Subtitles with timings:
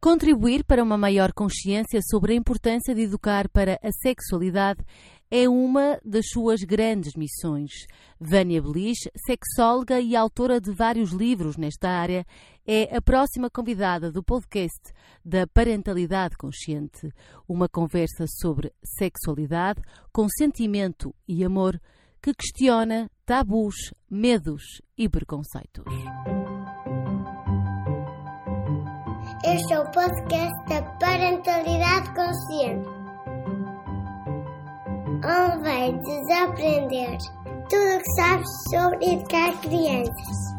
[0.00, 4.82] Contribuir para uma maior consciência sobre a importância de educar para a sexualidade
[5.30, 7.70] é uma das suas grandes missões.
[8.18, 12.24] Vânia Belis, sexóloga e autora de vários livros nesta área,
[12.66, 14.80] é a próxima convidada do podcast
[15.22, 17.12] da Parentalidade Consciente,
[17.46, 21.78] uma conversa sobre sexualidade, consentimento e amor
[22.22, 25.84] que questiona tabus, medos e preconceitos.
[29.42, 33.00] Este é o podcast da Parentalidade Consciente
[35.24, 37.18] onde vai desaprender
[37.68, 40.50] tudo o que sabes sobre educar crianças.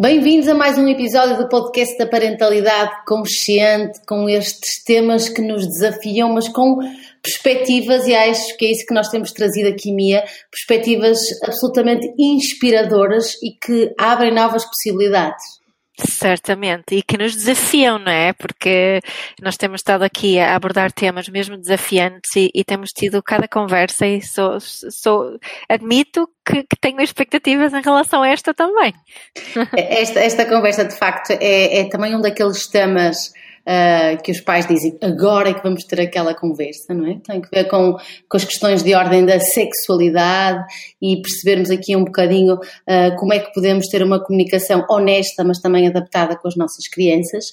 [0.00, 5.66] Bem-vindos a mais um episódio do podcast da Parentalidade Consciente, com estes temas que nos
[5.66, 6.78] desafiam, mas com
[7.28, 13.34] perspectivas, e acho que é isso que nós temos trazido aqui, Mia, perspectivas absolutamente inspiradoras
[13.42, 15.58] e que abrem novas possibilidades.
[16.00, 18.32] Certamente, e que nos desafiam, não é?
[18.32, 19.00] Porque
[19.42, 24.06] nós temos estado aqui a abordar temas mesmo desafiantes e, e temos tido cada conversa
[24.06, 25.36] e sou, sou
[25.68, 28.94] admito que, que, tenho expectativas em relação a esta também.
[29.76, 33.32] Esta, esta conversa, de facto, é, é também um daqueles temas
[33.68, 37.18] uh, que os pais dizem agora é que vamos ter aquela conversa, não é?
[37.24, 37.96] Tem que ver com,
[38.28, 40.64] com as questões de ordem da sexualidade
[41.00, 45.60] e percebermos aqui um bocadinho uh, como é que podemos ter uma comunicação honesta, mas
[45.60, 47.44] também adaptada com as nossas crianças.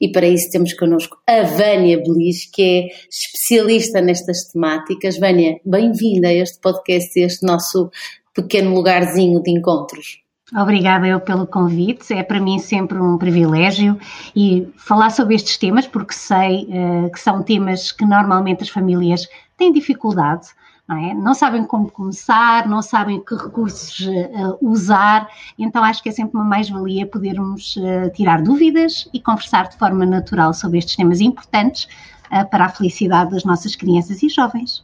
[0.00, 5.18] E para isso temos connosco a Vânia Belis, que é especialista nestas temáticas.
[5.18, 7.90] Vânia, bem-vinda a este podcast, a este nosso
[8.34, 10.23] pequeno lugarzinho de encontros.
[10.56, 13.98] Obrigada eu pelo convite, é para mim sempre um privilégio
[14.36, 19.28] e falar sobre estes temas, porque sei uh, que são temas que normalmente as famílias
[19.56, 20.46] têm dificuldade,
[20.86, 21.12] não, é?
[21.12, 26.36] não sabem como começar, não sabem que recursos uh, usar, então acho que é sempre
[26.36, 31.88] uma mais-valia podermos uh, tirar dúvidas e conversar de forma natural sobre estes temas importantes
[32.50, 34.82] para a felicidade das nossas crianças e jovens.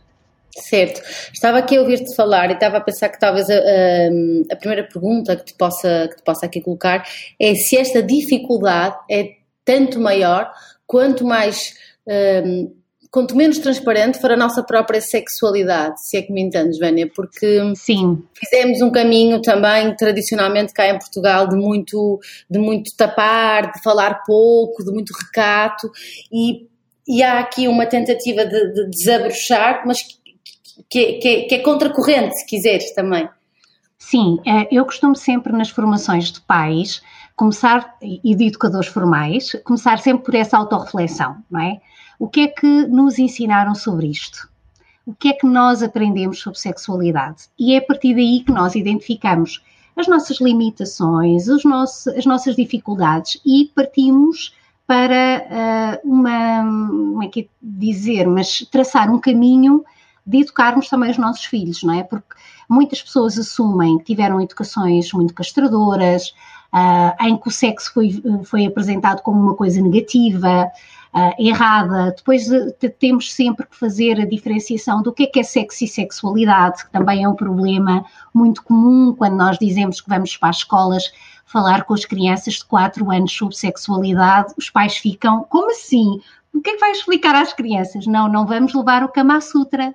[0.60, 1.00] Certo.
[1.32, 4.84] Estava aqui a ouvir-te falar e estava a pensar que talvez a, a, a, primeira
[4.84, 7.04] pergunta que te, possa, que te possa aqui colocar
[7.38, 10.50] é se esta dificuldade é tanto maior
[10.86, 11.74] quanto mais.
[12.06, 17.10] Um, quanto menos transparente for a nossa própria sexualidade, se é que me entendes, Vânia,
[17.12, 18.22] porque Sim.
[18.34, 24.22] fizemos um caminho também tradicionalmente cá em Portugal de muito, de muito tapar, de falar
[24.24, 25.90] pouco, de muito recato
[26.32, 26.68] e,
[27.06, 29.98] e há aqui uma tentativa de, de desabrochar, mas
[30.88, 33.28] que, que, que é contracorrente, se quiseres também.
[33.98, 37.02] Sim, é, eu costumo sempre nas formações de pais
[37.36, 41.80] começar, e de educadores formais, começar sempre por essa autorreflexão, não é?
[42.18, 44.46] O que é que nos ensinaram sobre isto?
[45.06, 47.44] O que é que nós aprendemos sobre sexualidade?
[47.58, 49.62] E é a partir daí que nós identificamos
[49.96, 54.54] as nossas limitações, os nossos, as nossas dificuldades e partimos
[54.86, 59.84] para uh, uma, como é que é dizer, mas traçar um caminho
[60.30, 62.04] de educarmos também os nossos filhos, não é?
[62.04, 62.34] Porque
[62.68, 66.32] muitas pessoas assumem que tiveram educações muito castradoras,
[66.72, 70.70] uh, em que o sexo foi, foi apresentado como uma coisa negativa,
[71.12, 72.14] uh, errada.
[72.16, 75.88] Depois de, temos sempre que fazer a diferenciação do que é que é sexo e
[75.88, 80.58] sexualidade, que também é um problema muito comum quando nós dizemos que vamos para as
[80.58, 81.12] escolas
[81.44, 86.20] falar com as crianças de 4 anos sobre sexualidade, os pais ficam, como assim?
[86.54, 88.06] O que é que vai explicar às crianças?
[88.06, 89.92] Não, não vamos levar o Kama Sutra,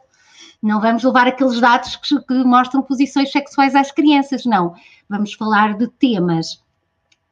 [0.65, 4.73] não vamos levar aqueles dados que, que mostram posições sexuais às crianças, não.
[5.07, 6.59] Vamos falar de temas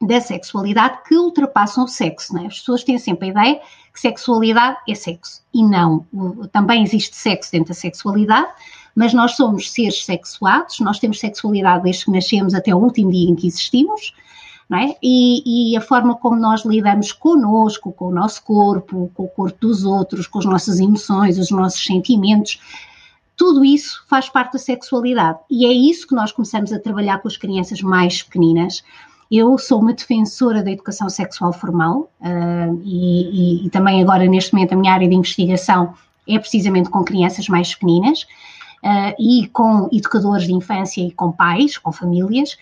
[0.00, 2.32] da sexualidade que ultrapassam o sexo.
[2.32, 2.46] Né?
[2.46, 3.60] As pessoas têm sempre a ideia
[3.92, 5.42] que sexualidade é sexo.
[5.52, 6.06] E não.
[6.52, 8.48] Também existe sexo dentro da sexualidade,
[8.94, 13.28] mas nós somos seres sexuados, nós temos sexualidade desde que nascemos até o último dia
[13.28, 14.14] em que existimos.
[14.72, 14.96] É?
[15.02, 19.58] E, e, a forma como nós lidamos connosco, com o nosso corpo, com o corpo
[19.60, 22.58] dos outros, com as nossas emoções, os nossos sentimentos,
[23.36, 27.28] tudo isso faz parte da sexualidade e é isso que nós começamos a trabalhar com
[27.28, 28.82] as crianças mais pequeninas.
[29.30, 34.54] Eu sou uma defensora da educação sexual formal uh, e, e, e, também agora neste
[34.54, 35.94] momento a minha área de investigação
[36.28, 41.76] é precisamente com crianças mais pequeninas uh, e com educadores de infância e com pais,
[41.78, 42.56] com famílias.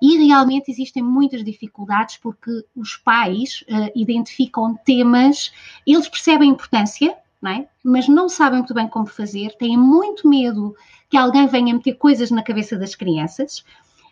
[0.00, 5.52] E realmente existem muitas dificuldades porque os pais uh, identificam temas,
[5.86, 7.66] eles percebem a importância, não é?
[7.82, 10.74] mas não sabem muito bem como fazer, têm muito medo
[11.10, 13.64] que alguém venha meter coisas na cabeça das crianças.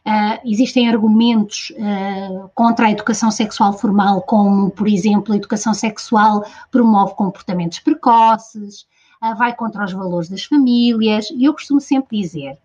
[0.05, 6.45] Uh, existem argumentos uh, contra a educação sexual formal, como, por exemplo, a educação sexual
[6.71, 8.87] promove comportamentos precoces,
[9.23, 12.59] uh, vai contra os valores das famílias, e eu costumo sempre dizer: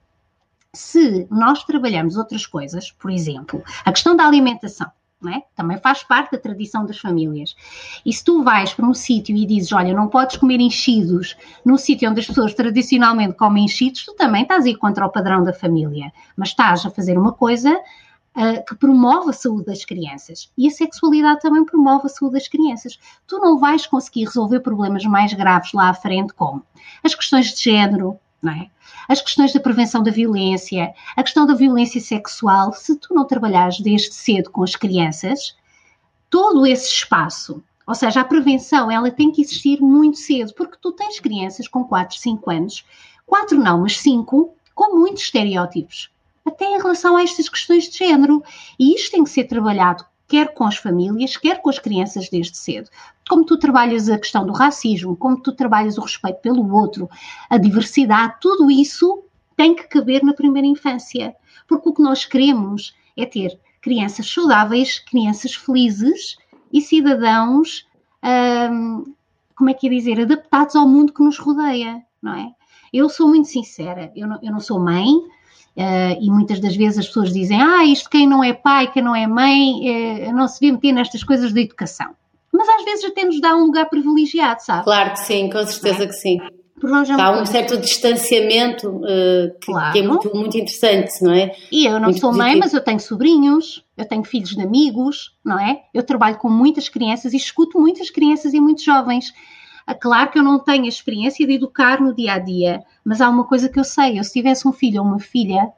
[0.74, 4.90] Se nós trabalhamos outras coisas, por exemplo, a questão da alimentação,
[5.30, 5.44] é?
[5.56, 7.56] Também faz parte da tradição das famílias.
[8.06, 11.36] E se tu vais para um sítio e dizes, olha, não podes comer enchidos
[11.66, 15.12] num sítio onde as pessoas tradicionalmente comem enchidos, tu também estás a ir contra o
[15.12, 16.12] padrão da família.
[16.36, 17.72] Mas estás a fazer uma coisa
[18.36, 20.52] uh, que promove a saúde das crianças.
[20.58, 23.00] E a sexualidade também promove a saúde das crianças.
[23.28, 26.64] Tu não vais conseguir resolver problemas mais graves lá à frente, como
[27.04, 28.20] as questões de género,
[28.52, 28.70] é?
[29.08, 33.80] As questões da prevenção da violência, a questão da violência sexual, se tu não trabalhares
[33.80, 35.56] desde cedo com as crianças,
[36.30, 40.92] todo esse espaço, ou seja, a prevenção, ela tem que existir muito cedo, porque tu
[40.92, 42.86] tens crianças com 4, 5 anos,
[43.26, 46.10] 4 não, mas 5, com muitos estereótipos,
[46.44, 48.44] até em relação a estas questões de género.
[48.80, 52.58] E isto tem que ser trabalhado quer com as famílias, quer com as crianças desde
[52.58, 52.90] cedo.
[53.28, 57.10] Como tu trabalhas a questão do racismo, como tu trabalhas o respeito pelo outro,
[57.50, 59.24] a diversidade, tudo isso
[59.58, 61.36] tem que caber na primeira infância.
[61.68, 66.38] Porque o que nós queremos é ter crianças saudáveis, crianças felizes
[66.72, 67.88] e cidadãos,
[68.72, 69.14] hum,
[69.56, 72.52] como é que é dizer, adaptados ao mundo que nos rodeia, não é?
[72.94, 75.08] Eu sou muito sincera, eu não, eu não sou mãe,
[75.76, 79.04] Uh, e muitas das vezes as pessoas dizem: Ah, isto quem não é pai, quem
[79.04, 82.16] não é mãe, uh, não se vê meter nestas coisas da educação.
[82.66, 84.84] Mas às vezes até nos dá um lugar privilegiado, sabe?
[84.84, 86.08] Claro que sim, com certeza é?
[86.08, 86.40] que sim.
[87.18, 89.94] Há um certo distanciamento uh, que, claro.
[89.94, 91.56] que, é muito, muito interessante, não é?
[91.72, 92.50] E eu não muito sou positivo.
[92.50, 95.84] mãe, mas eu tenho sobrinhos, eu tenho filhos de amigos, não é?
[95.94, 99.34] Eu trabalho com muitas crianças e escuto muitas crianças e muitos jovens.
[99.88, 103.22] Ah, claro que eu não tenho a experiência de educar no dia a dia, mas
[103.22, 105.72] há uma coisa que eu sei: eu se tivesse um filho ou uma filha,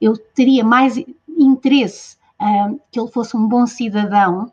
[0.00, 0.98] eu teria mais
[1.28, 4.50] interesse uh, que ele fosse um bom cidadão,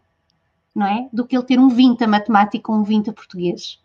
[0.76, 1.08] não é?
[1.14, 3.80] Do que ele ter um 20 a matemática ou um 20 a português.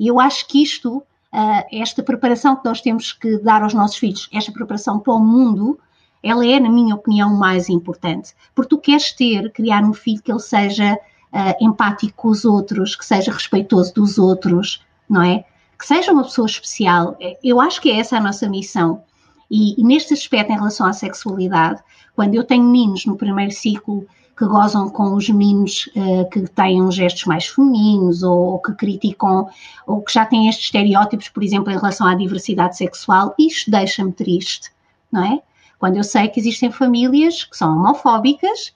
[0.00, 3.98] E eu acho que isto, uh, esta preparação que nós temos que dar aos nossos
[3.98, 5.78] filhos, esta preparação para o mundo,
[6.22, 8.34] ela é, na minha opinião, mais importante.
[8.54, 12.96] Porque tu queres ter, criar um filho que ele seja uh, empático com os outros,
[12.96, 15.44] que seja respeitoso dos outros, não é?
[15.78, 17.18] Que seja uma pessoa especial.
[17.42, 19.02] Eu acho que é essa a nossa missão.
[19.50, 21.82] E, e neste aspecto, em relação à sexualidade,
[22.14, 24.06] quando eu tenho meninos no primeiro ciclo
[24.36, 29.48] que gozam com os meninos uh, que têm gestos mais femininos ou, ou, que criticam
[29.86, 34.12] ou que já têm estes estereótipos, por exemplo, em relação à diversidade sexual, isto deixa-me
[34.12, 34.70] triste,
[35.10, 35.42] não é?
[35.78, 38.72] Quando eu sei que existem famílias que são homofóbicas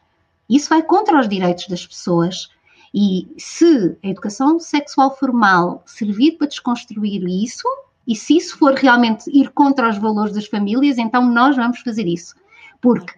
[0.49, 2.49] isso vai contra os direitos das pessoas.
[2.95, 7.67] E se a educação sexual formal servir para desconstruir isso,
[8.07, 12.07] e se isso for realmente ir contra os valores das famílias, então nós vamos fazer
[12.07, 12.35] isso.
[12.81, 13.13] Porque,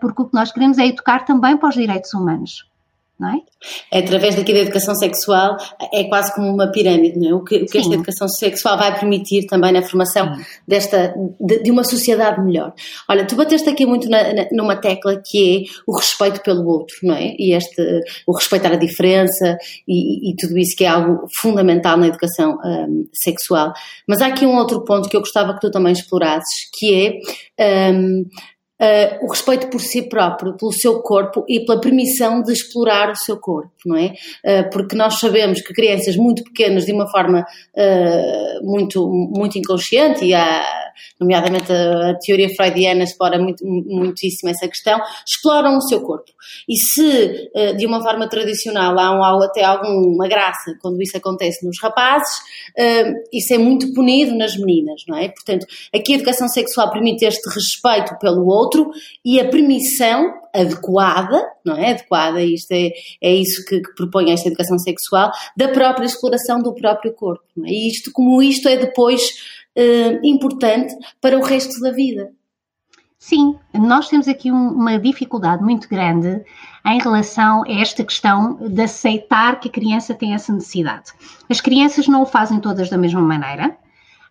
[0.00, 2.64] porque o que nós queremos é educar também para os direitos humanos
[3.18, 3.38] não é?
[3.92, 3.98] é?
[4.00, 5.56] Através daqui da educação sexual
[5.92, 7.34] é quase como uma pirâmide, não é?
[7.34, 10.36] O que, o que esta educação sexual vai permitir também na formação
[10.66, 12.74] desta, de, de, uma sociedade melhor.
[13.08, 16.96] Olha, tu bateste aqui muito na, na, numa tecla que é o respeito pelo outro,
[17.04, 17.34] não é?
[17.38, 17.82] E este,
[18.26, 19.56] o respeitar a diferença
[19.86, 23.72] e, e tudo isso que é algo fundamental na educação um, sexual.
[24.08, 27.20] Mas há aqui um outro ponto que eu gostava que tu também explorasses, que
[27.58, 28.24] é um,
[28.84, 33.16] uh, o respeito por si próprio, pelo seu corpo e pela permissão de explorar o
[33.16, 34.14] seu corpo, não é?
[34.44, 40.24] Uh, porque nós sabemos que crianças muito pequenas, de uma forma uh, muito, muito inconsciente,
[40.24, 40.64] e há,
[41.18, 46.30] nomeadamente a, a, teoria freudiana explora muito, muitíssimo essa questão, exploram o seu corpo.
[46.68, 51.66] E se de uma forma tradicional há, um, há até alguma graça quando isso acontece
[51.66, 52.36] nos rapazes,
[53.32, 55.28] isso é muito punido nas meninas, não é?
[55.28, 58.90] Portanto, aqui a educação sexual permite este respeito pelo outro outro
[59.24, 61.90] e a permissão adequada, não é?
[61.90, 62.90] Adequada, isto é,
[63.22, 67.44] é isso que, que propõe esta educação sexual, da própria exploração do próprio corpo.
[67.64, 67.70] É?
[67.70, 69.22] E isto, como isto é depois
[69.76, 72.30] eh, importante para o resto da vida.
[73.18, 76.44] Sim, nós temos aqui um, uma dificuldade muito grande
[76.86, 81.12] em relação a esta questão de aceitar que a criança tem essa necessidade.
[81.48, 83.76] As crianças não o fazem todas da mesma maneira.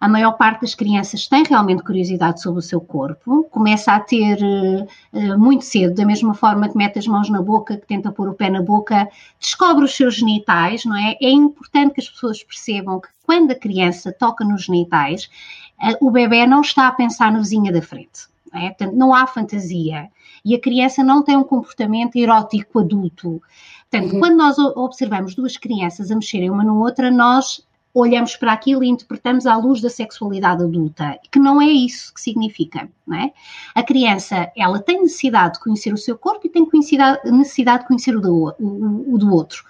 [0.04, 4.38] A maior parte das crianças tem realmente curiosidade sobre o seu corpo, começa a ter
[4.38, 8.28] uh, muito cedo, da mesma forma que mete as mãos na boca, que tenta pôr
[8.28, 9.08] o pé na boca,
[9.40, 11.16] descobre os seus genitais, não é?
[11.22, 15.30] É importante que as pessoas percebam que quando a criança toca nos genitais,
[15.82, 18.28] uh, o bebê não está a pensar na vizinha da frente.
[18.52, 18.68] Não, é?
[18.72, 20.10] Portanto, não há fantasia.
[20.44, 23.42] E a criança não tem um comportamento erótico adulto.
[23.90, 24.20] Portanto, uhum.
[24.20, 28.88] quando nós observamos duas crianças a mexerem uma na outra, nós olhamos para aquilo e
[28.88, 33.32] interpretamos à luz da sexualidade adulta, que não é isso que significa, não é?
[33.76, 36.68] A criança, ela tem necessidade de conhecer o seu corpo e tem
[37.26, 39.64] necessidade de conhecer o do, o, o do outro.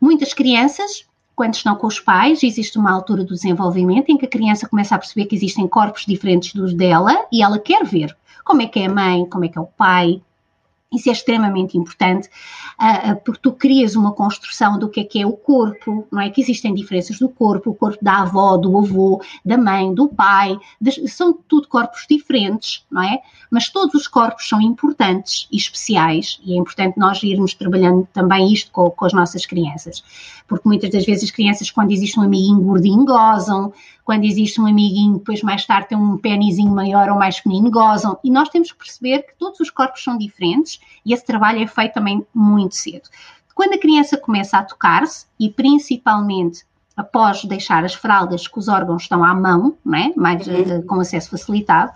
[0.00, 1.04] Muitas crianças
[1.36, 4.94] quando estão com os pais, existe uma altura do desenvolvimento em que a criança começa
[4.94, 8.80] a perceber que existem corpos diferentes dos dela e ela quer ver como é que
[8.80, 10.22] é a mãe, como é que é o pai,
[10.92, 12.28] isso é extremamente importante,
[12.80, 16.30] uh, porque tu crias uma construção do que é que é o corpo, não é?
[16.30, 20.56] Que existem diferenças do corpo, o corpo da avó, do avô, da mãe, do pai,
[21.08, 23.20] são tudo corpos diferentes, não é?
[23.50, 28.52] Mas todos os corpos são importantes e especiais, e é importante nós irmos trabalhando também
[28.52, 30.04] isto com, com as nossas crianças,
[30.46, 33.72] porque muitas das vezes as crianças, quando existe um amiguinho gordinho, gozam,
[34.06, 38.16] quando existe um amiguinho, depois mais tarde tem um pênisinho maior ou mais pequenino, gozam.
[38.22, 41.66] E nós temos que perceber que todos os corpos são diferentes e esse trabalho é
[41.66, 43.08] feito também muito cedo.
[43.54, 46.64] Quando a criança começa a tocar-se, e principalmente
[46.96, 50.78] após deixar as fraldas que os órgãos estão à mão, né, mais uhum.
[50.78, 51.92] uh, com acesso facilitado,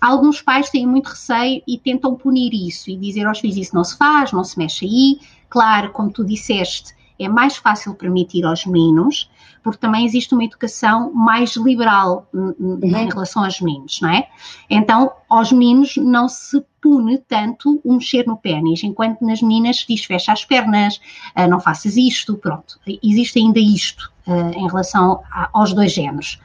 [0.00, 3.84] alguns pais têm muito receio e tentam punir isso e dizer aos filhos isso não
[3.84, 5.20] se faz, não se mexe aí.
[5.48, 9.30] Claro, como tu disseste, é mais fácil permitir aos meninos,
[9.62, 12.78] porque também existe uma educação mais liberal uhum.
[12.82, 14.28] em relação aos meninos, não é?
[14.68, 19.86] Então, aos meninos não se pune tanto o mexer no pênis, enquanto nas meninas se
[19.88, 21.00] diz fecha as pernas,
[21.34, 22.78] ah, não faças isto, pronto.
[23.02, 26.38] Existe ainda isto ah, em relação aos dois géneros.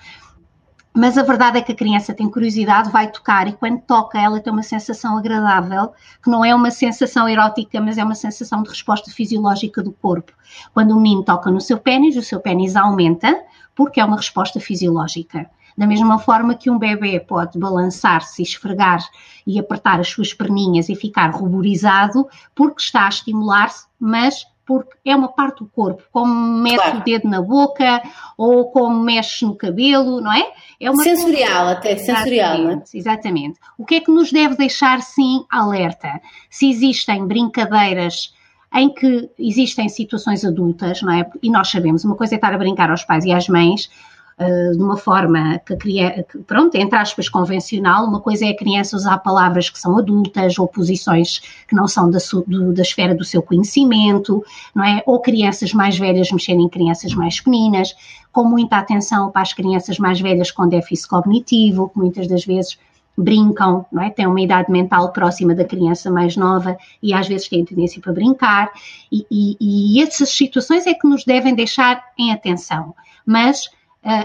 [0.93, 4.39] Mas a verdade é que a criança tem curiosidade, vai tocar e quando toca ela
[4.39, 8.69] tem uma sensação agradável, que não é uma sensação erótica, mas é uma sensação de
[8.69, 10.34] resposta fisiológica do corpo.
[10.74, 13.43] Quando o menino toca no seu pênis, o seu pênis aumenta,
[13.75, 15.50] porque é uma resposta fisiológica.
[15.77, 19.00] Da mesma forma que um bebê pode balançar-se, esfregar
[19.48, 25.16] e apertar as suas perninhas e ficar ruborizado, porque está a estimular-se, mas porque é
[25.16, 27.00] uma parte do corpo, como mete claro.
[27.00, 28.04] o dedo na boca
[28.38, 30.48] ou como mexe no cabelo, não é?
[30.80, 31.72] É uma sensorial, coisa...
[31.72, 33.00] até sensorial, exatamente, é?
[33.00, 33.60] Exatamente.
[33.80, 36.22] O que é que nos deve deixar, sim, alerta?
[36.52, 38.32] Se existem brincadeiras
[38.72, 41.28] em que existem situações adultas, não é?
[41.42, 43.90] E nós sabemos, uma coisa é estar a brincar aos pais e às mães,
[44.39, 48.05] uh, de uma forma que, que, pronto, entre aspas, convencional.
[48.05, 52.10] Uma coisa é a criança usar palavras que são adultas ou posições que não são
[52.10, 54.43] da, do, da esfera do seu conhecimento,
[54.74, 55.03] não é?
[55.05, 57.93] Ou crianças mais velhas mexerem em crianças mais pequeninas,
[58.31, 62.77] com muita atenção para as crianças mais velhas com déficit cognitivo, que muitas das vezes
[63.17, 64.10] brincam, não é?
[64.10, 68.13] têm uma idade mental próxima da criança mais nova e às vezes têm tendência para
[68.13, 68.72] brincar,
[69.12, 69.58] e, e,
[69.98, 72.96] e essas situações é que nos devem deixar em atenção.
[73.25, 73.69] Mas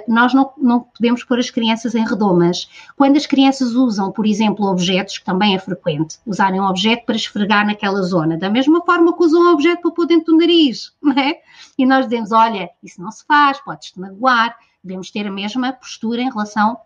[0.06, 2.68] nós não, não, podemos pôr as crianças em redomas.
[2.96, 7.16] Quando as crianças usam, por exemplo, objetos, que também é frequente, usarem um objeto para
[7.16, 10.92] esfregar naquela zona, da mesma forma que usam um objeto para pôr dentro do nariz,
[11.02, 11.40] não é?
[11.76, 16.20] E nós dizemos, olha, isso não se faz, podes-te magoar, devemos ter a mesma postura
[16.20, 16.78] em relação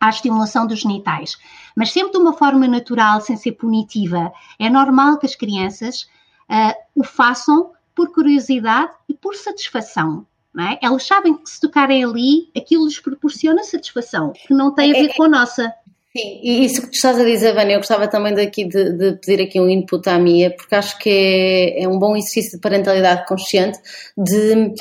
[0.00, 1.36] à estimulação dos genitais.
[1.74, 4.32] Mas sempre de uma forma natural, sem ser punitiva.
[4.58, 6.02] É normal que as crianças
[6.48, 10.26] uh, o façam por curiosidade e por satisfação
[10.60, 10.78] é?
[10.82, 15.08] Elas sabem que se tocarem ali, aquilo lhes proporciona satisfação, que não tem a ver
[15.08, 15.72] é, é, com a nossa.
[16.14, 19.12] Sim, e isso que tu estás a dizer, Vânia, eu gostava também daqui de, de,
[19.16, 22.60] pedir aqui um input à Mia, porque acho que é, é um bom exercício de
[22.60, 23.78] parentalidade consciente,
[24.14, 24.74] de,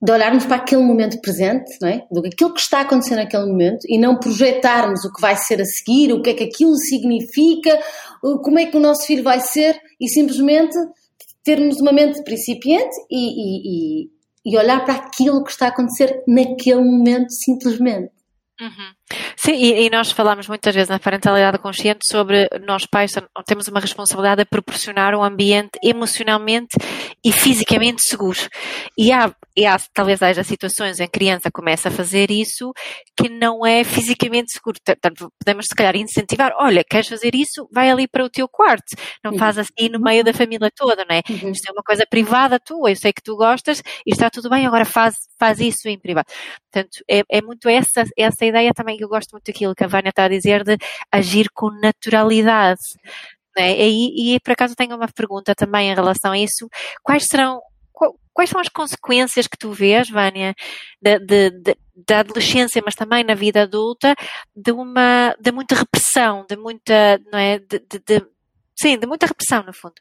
[0.00, 2.06] de olharmos para aquele momento presente, não é?
[2.08, 5.60] Do aquilo que está a acontecer naquele momento e não projetarmos o que vai ser
[5.60, 7.80] a seguir, o que é que aquilo significa,
[8.44, 10.76] como é que o nosso filho vai ser e simplesmente
[11.42, 14.15] termos uma mente principiante e, e
[14.46, 18.12] e olhar para aquilo que está a acontecer naquele momento, simplesmente.
[18.60, 18.95] Uhum.
[19.36, 23.12] Sim, e, e, nós falamos muitas vezes na parentalidade consciente sobre nós pais
[23.46, 26.76] temos uma responsabilidade a proporcionar um ambiente emocionalmente
[27.24, 28.38] e fisicamente seguro.
[28.98, 32.72] E há, e há talvez haja situações em que a criança começa a fazer isso
[33.16, 34.78] que não é fisicamente seguro.
[34.84, 37.68] Portanto, podemos se calhar incentivar, olha, queres fazer isso?
[37.72, 38.96] Vai ali para o teu quarto.
[39.24, 39.38] Não uhum.
[39.38, 41.22] faz assim no meio da família toda, não é?
[41.30, 41.52] Uhum.
[41.52, 44.66] Isto é uma coisa privada tua, eu sei que tu gostas e está tudo bem,
[44.66, 46.26] agora faz, faz isso em privado.
[46.72, 50.10] Portanto, é, é muito essa, essa ideia também eu gosto muito daquilo que a Vânia
[50.10, 50.76] está a dizer de
[51.10, 52.82] agir com naturalidade.
[53.56, 53.76] Né?
[53.78, 56.68] E, e por acaso tenho uma pergunta também em relação a isso.
[57.02, 57.60] Quais serão
[58.36, 60.54] quais são as consequências que tu vês, Vânia,
[61.00, 61.76] de, de, de,
[62.06, 64.14] da adolescência, mas também na vida adulta,
[64.54, 67.80] de uma de muita repressão, de muita, não é, de,
[68.78, 69.94] sim, de muita repressão no fundo.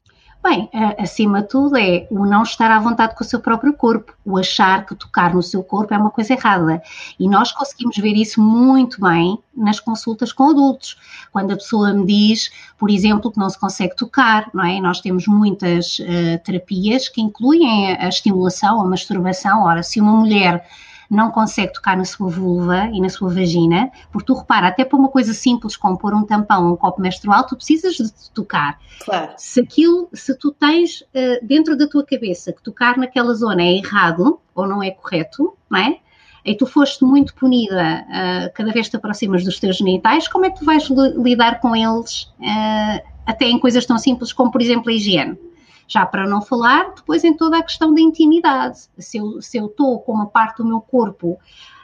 [0.47, 4.13] Bem, acima de tudo é o não estar à vontade com o seu próprio corpo,
[4.23, 6.83] o achar que tocar no seu corpo é uma coisa errada.
[7.19, 10.99] E nós conseguimos ver isso muito bem nas consultas com adultos.
[11.31, 14.79] Quando a pessoa me diz, por exemplo, que não se consegue tocar, não é?
[14.79, 19.63] Nós temos muitas uh, terapias que incluem a estimulação, a masturbação.
[19.63, 20.63] Ora, se uma mulher
[21.09, 24.97] não consegue tocar na sua vulva e na sua vagina, porque tu repara, até para
[24.97, 28.79] uma coisa simples como pôr um tampão ou um copo menstrual, tu precisas de tocar.
[29.03, 29.33] Claro.
[29.37, 33.77] Se aquilo, se tu tens uh, dentro da tua cabeça que tocar naquela zona é
[33.77, 35.99] errado, ou não é correto, não é?
[36.43, 40.45] E tu foste muito punida uh, cada vez que te aproximas dos teus genitais, como
[40.45, 44.61] é que tu vais lidar com eles, uh, até em coisas tão simples como, por
[44.61, 45.37] exemplo, a higiene?
[45.87, 48.79] Já para não falar depois em toda a questão da intimidade.
[48.97, 51.31] Se eu estou com uma parte do meu corpo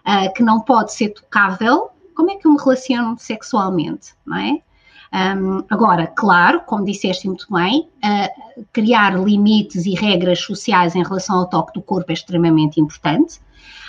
[0.05, 4.61] uh, que não pode ser tocável, como é que eu me relaciono sexualmente, não é?
[5.13, 11.39] Um, agora, claro, como disseste muito bem, uh, criar limites e regras sociais em relação
[11.39, 13.41] ao toque do corpo é extremamente importante.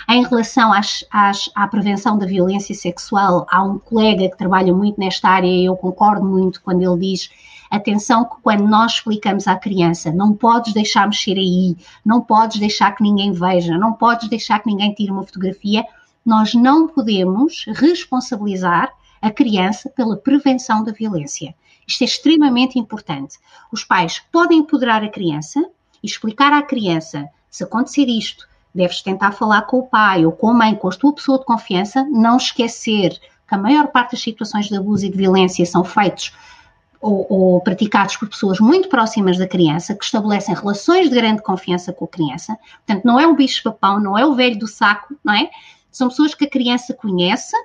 [0.09, 4.99] Em relação às, às, à prevenção da violência sexual, há um colega que trabalha muito
[4.99, 7.29] nesta área e eu concordo muito quando ele diz
[7.77, 11.75] atenção que quando nós explicamos à criança, não podes deixar mexer aí,
[12.05, 15.83] não podes deixar que ninguém veja, não podes deixar que ninguém tire uma fotografia,
[16.23, 21.55] nós não podemos responsabilizar a criança pela prevenção da violência.
[21.87, 23.39] Isto é extremamente importante.
[23.71, 25.59] Os pais podem empoderar a criança
[26.01, 30.49] e explicar à criança: se acontecer isto, deves tentar falar com o pai ou com
[30.49, 34.21] a mãe, com a tua pessoa de confiança, não esquecer que a maior parte das
[34.21, 36.31] situações de abuso e de violência são feitos
[37.03, 41.91] ou, ou, praticados por pessoas muito próximas da criança, que estabelecem relações de grande confiança
[41.91, 42.57] com a criança.
[42.85, 45.49] Portanto, não é o bicho-papão, não é o velho do saco, não é?
[45.91, 47.55] São pessoas que a criança conhece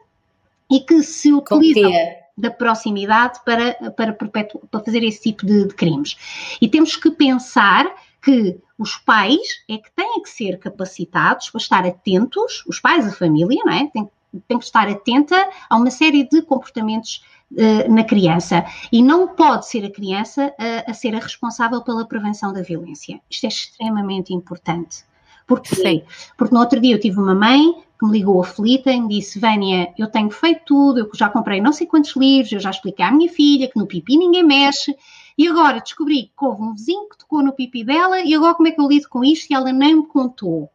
[0.68, 1.90] e que se utilizam
[2.36, 6.16] da proximidade para, para, para fazer esse tipo de, de, crimes.
[6.60, 7.86] E temos que pensar
[8.20, 13.12] que os pais é que têm que ser capacitados para estar atentos, os pais, a
[13.12, 13.86] família, não é?
[13.86, 14.08] Tem,
[14.46, 18.64] tem que estar atenta a uma série de comportamentos uh, na criança.
[18.92, 23.20] E não pode ser a criança a, a ser a responsável pela prevenção da violência.
[23.30, 25.04] Isto é extremamente importante.
[25.46, 25.74] Porquê?
[25.74, 26.02] Sim.
[26.36, 29.40] Porque no outro dia eu tive uma mãe que me ligou aflita e me disse:
[29.40, 33.04] Vânia, eu tenho feito tudo, eu já comprei não sei quantos livros, eu já expliquei
[33.04, 34.94] à minha filha que no pipi ninguém mexe,
[35.36, 38.68] e agora descobri que houve um vizinho que tocou no pipi dela, e agora como
[38.68, 39.50] é que eu lido com isto?
[39.50, 40.70] E ela nem me contou.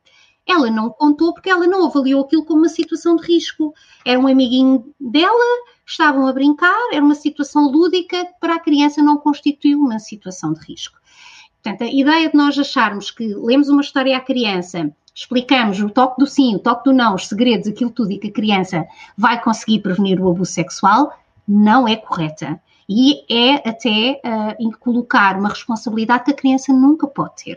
[0.48, 3.74] Ela não contou porque ela não avaliou aquilo como uma situação de risco.
[4.06, 9.18] Era um amiguinho dela, estavam a brincar, era uma situação lúdica para a criança não
[9.18, 10.98] constituiu uma situação de risco.
[11.62, 16.20] Portanto, a ideia de nós acharmos que lemos uma história à criança explicamos o toque
[16.20, 18.86] do sim, o toque do não, os segredos, aquilo tudo e que a criança
[19.18, 21.14] vai conseguir prevenir o abuso sexual,
[21.48, 22.60] não é correta.
[22.90, 27.56] E é até uh, colocar uma responsabilidade que a criança nunca pode ter,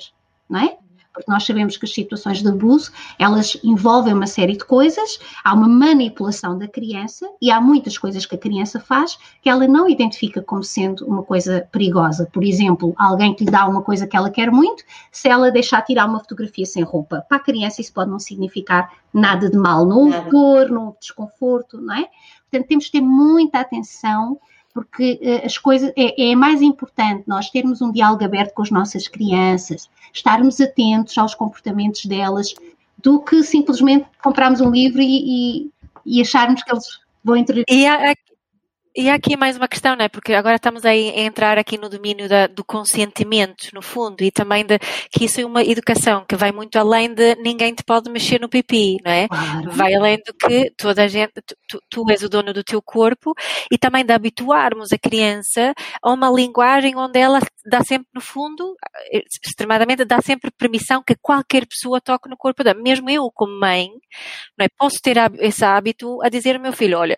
[0.48, 0.78] não é?
[1.16, 5.54] Porque nós sabemos que as situações de abuso, elas envolvem uma série de coisas, há
[5.54, 9.88] uma manipulação da criança e há muitas coisas que a criança faz que ela não
[9.88, 12.28] identifica como sendo uma coisa perigosa.
[12.30, 15.80] Por exemplo, alguém que lhe dá uma coisa que ela quer muito, se ela deixar
[15.80, 19.86] tirar uma fotografia sem roupa, para a criança isso pode não significar nada de mal,
[19.86, 22.10] não houve dor, não houve desconforto, não é?
[22.50, 24.38] Portanto, temos que ter muita atenção
[24.76, 28.70] porque uh, as coisas é, é, mais importante nós termos um diálogo aberto com as
[28.70, 32.54] nossas crianças, estarmos atentos aos comportamentos delas,
[33.02, 35.70] do que simplesmente comprarmos um livro e, e,
[36.04, 37.62] e acharmos que eles vão entrar.
[37.66, 37.86] E
[38.96, 40.08] e há aqui mais uma questão, não é?
[40.08, 44.64] Porque agora estamos a entrar aqui no domínio da, do consentimento, no fundo, e também
[44.64, 44.78] de,
[45.10, 48.48] que isso é uma educação que vai muito além de ninguém te pode mexer no
[48.48, 49.28] pipi, não é?
[49.28, 49.70] Claro.
[49.72, 51.32] Vai além do que toda a gente,
[51.68, 53.34] tu, tu, és o dono do teu corpo
[53.70, 58.74] e também de habituarmos a criança a uma linguagem onde ela dá sempre, no fundo,
[59.44, 62.80] extremadamente, dá sempre permissão que qualquer pessoa toque no corpo dela.
[62.80, 63.90] Mesmo eu, como mãe,
[64.56, 64.68] não é?
[64.78, 67.16] Posso ter esse hábito a dizer ao meu filho, olha,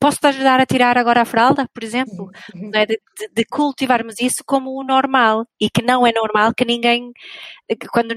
[0.00, 2.30] Posso-te ajudar a tirar agora a fralda, por exemplo?
[2.72, 2.86] É?
[2.86, 7.12] De, de, de, cultivarmos isso como o normal e que não é normal que ninguém,
[7.90, 8.14] quando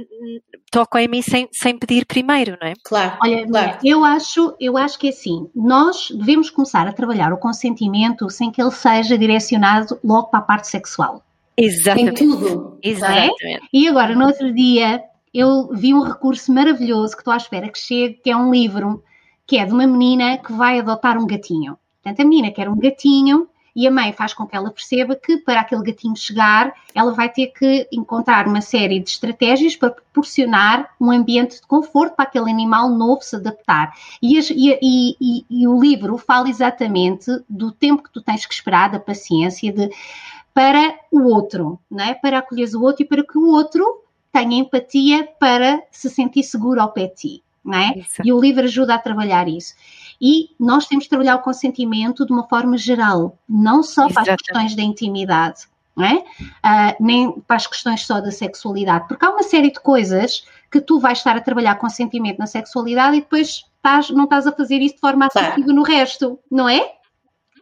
[0.71, 2.73] toca em mim sem, sem pedir primeiro, não é?
[2.83, 3.17] Claro.
[3.23, 3.77] Olha, claro.
[3.83, 8.51] eu acho, eu acho que é assim, nós devemos começar a trabalhar o consentimento sem
[8.51, 11.23] que ele seja direcionado logo para a parte sexual.
[11.57, 12.23] Exatamente.
[12.23, 12.77] Em tudo.
[12.81, 13.45] Exatamente.
[13.45, 13.59] É?
[13.73, 17.79] E agora, no outro dia, eu vi um recurso maravilhoso que estou à espera que
[17.79, 19.03] chegue, que é um livro
[19.51, 21.77] que é de uma menina que vai adotar um gatinho.
[22.01, 25.39] Portanto, a menina quer um gatinho e a mãe faz com que ela perceba que
[25.39, 30.91] para aquele gatinho chegar, ela vai ter que encontrar uma série de estratégias para proporcionar
[31.01, 33.93] um ambiente de conforto para aquele animal novo se adaptar.
[34.21, 38.89] E, e, e, e o livro fala exatamente do tempo que tu tens que esperar,
[38.89, 39.89] da paciência, de,
[40.53, 42.13] para o outro, não é?
[42.13, 46.79] para acolher o outro e para que o outro tenha empatia para se sentir seguro
[46.79, 47.93] ao pé de ti não é?
[47.97, 48.21] Isso.
[48.23, 49.73] E o livro ajuda a trabalhar isso.
[50.19, 54.13] E nós temos de trabalhar o consentimento de uma forma geral, não só Exatamente.
[54.13, 55.61] para as questões da intimidade,
[55.95, 56.15] não é?
[56.15, 60.79] Uh, nem para as questões só da sexualidade, porque há uma série de coisas que
[60.79, 64.77] tu vais estar a trabalhar consentimento na sexualidade e depois estás, não estás a fazer
[64.77, 65.73] isso de forma assertiva claro.
[65.73, 66.93] no resto, não é?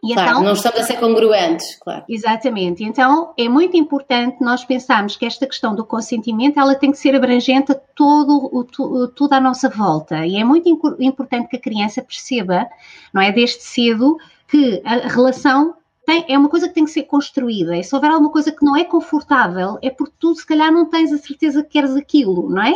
[0.02, 2.04] E claro, então, não estamos a ser congruentes, claro.
[2.08, 2.82] Exatamente.
[2.82, 7.14] Então, é muito importante nós pensarmos que esta questão do consentimento, ela tem que ser
[7.14, 10.26] abrangente a todo, o, tudo à nossa volta.
[10.26, 12.66] E é muito importante que a criança perceba,
[13.12, 14.16] não é, desde cedo,
[14.48, 15.74] que a relação
[16.06, 17.76] tem, é uma coisa que tem que ser construída.
[17.76, 20.86] E se houver alguma coisa que não é confortável, é porque tu, se calhar, não
[20.86, 22.74] tens a certeza que queres aquilo, não é?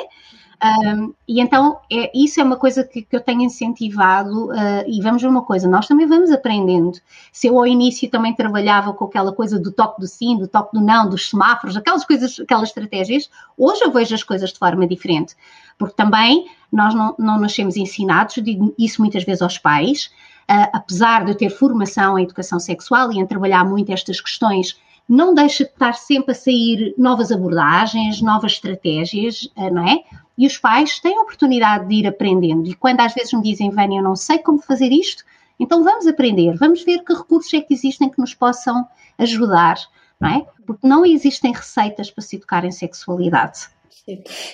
[0.62, 5.00] Um, e então é, isso é uma coisa que, que eu tenho incentivado uh, e
[5.02, 6.98] vamos ver uma coisa, nós também vamos aprendendo.
[7.32, 10.76] Se eu ao início também trabalhava com aquela coisa do toque do sim, do toque
[10.78, 14.86] do não, dos semáforos, aquelas coisas, aquelas estratégias, hoje eu vejo as coisas de forma
[14.86, 15.34] diferente,
[15.76, 20.10] porque também nós não, não nascemos ensinados, digo isso muitas vezes aos pais,
[20.50, 24.78] uh, apesar de eu ter formação em educação sexual e em trabalhar muito estas questões
[25.08, 30.02] não deixa de estar sempre a sair novas abordagens, novas estratégias, uh, não é?
[30.36, 32.68] E os pais têm a oportunidade de ir aprendendo.
[32.68, 35.24] E quando às vezes me dizem, Vânia, eu não sei como fazer isto,
[35.58, 38.86] então vamos aprender, vamos ver que recursos é que existem que nos possam
[39.18, 39.76] ajudar,
[40.20, 40.46] não é?
[40.66, 43.68] Porque não existem receitas para se educar em sexualidade.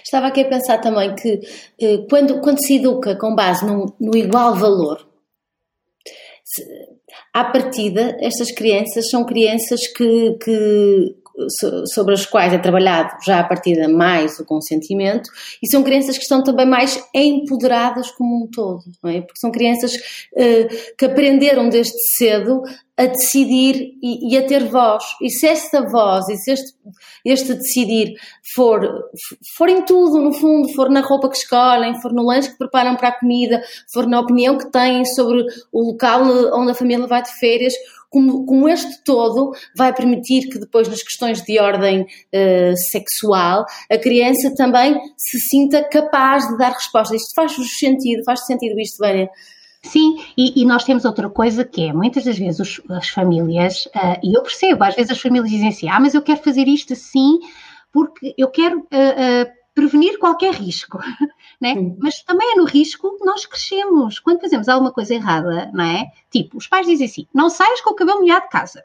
[0.04, 1.40] Estava aqui a pensar também que
[1.80, 5.08] eh, quando, quando se educa com base num, no igual valor,
[7.32, 11.14] à partida, estas crianças são crianças que, que
[11.94, 15.30] sobre as quais é trabalhado já a partir de mais o consentimento
[15.62, 19.20] e são crianças que estão também mais empoderadas como um todo, não é?
[19.20, 22.62] Porque são crianças uh, que aprenderam desde cedo
[23.00, 25.02] a decidir e, e, a ter voz.
[25.22, 26.74] E se esta voz e se este,
[27.24, 28.12] este decidir
[28.54, 28.86] for,
[29.56, 32.96] for em tudo, no fundo, for na roupa que escolhem, for no lanche que preparam
[32.96, 37.22] para a comida, for na opinião que têm sobre o local onde a família vai
[37.22, 37.72] de férias,
[38.10, 43.96] como, como este todo vai permitir que depois nas questões de ordem uh, sexual a
[43.96, 47.16] criança também se sinta capaz de dar resposta.
[47.16, 49.30] Isto faz sentido, faz sentido isto, Vânia?
[49.82, 53.86] Sim, e, e, nós temos outra coisa que é, muitas das vezes os, as famílias,
[53.86, 56.68] uh, e eu percebo, às vezes as famílias dizem assim, ah, mas eu quero fazer
[56.68, 57.38] isto assim
[57.92, 60.98] porque eu quero uh, uh, prevenir qualquer risco,
[61.60, 61.74] né?
[61.98, 64.18] Mas também é no risco que nós crescemos.
[64.18, 66.06] Quando fazemos alguma coisa errada, não é?
[66.30, 68.84] Tipo, os pais dizem assim: não saias com o cabelo molhado de casa.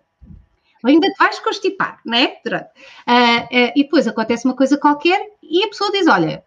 [0.84, 2.40] Ou ainda te vais constipar, não é?
[2.46, 6.44] Uh, uh, e depois acontece uma coisa qualquer e a pessoa diz: olha,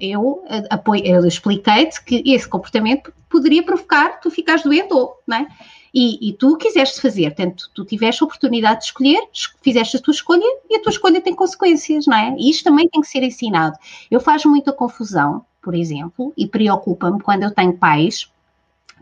[0.00, 5.46] eu, apoio, eu expliquei-te que esse comportamento poderia provocar tu ficares doente ou, não é?
[5.92, 9.20] E, e, tu quiseste fazer, portanto, tu tiveste a oportunidade de escolher,
[9.60, 12.34] fizeste a tua escolha e a tua escolha tem consequências, não é?
[12.38, 13.76] E isto também tem que ser ensinado.
[14.08, 18.30] Eu faço muita confusão, por exemplo, e preocupa-me quando eu tenho pais,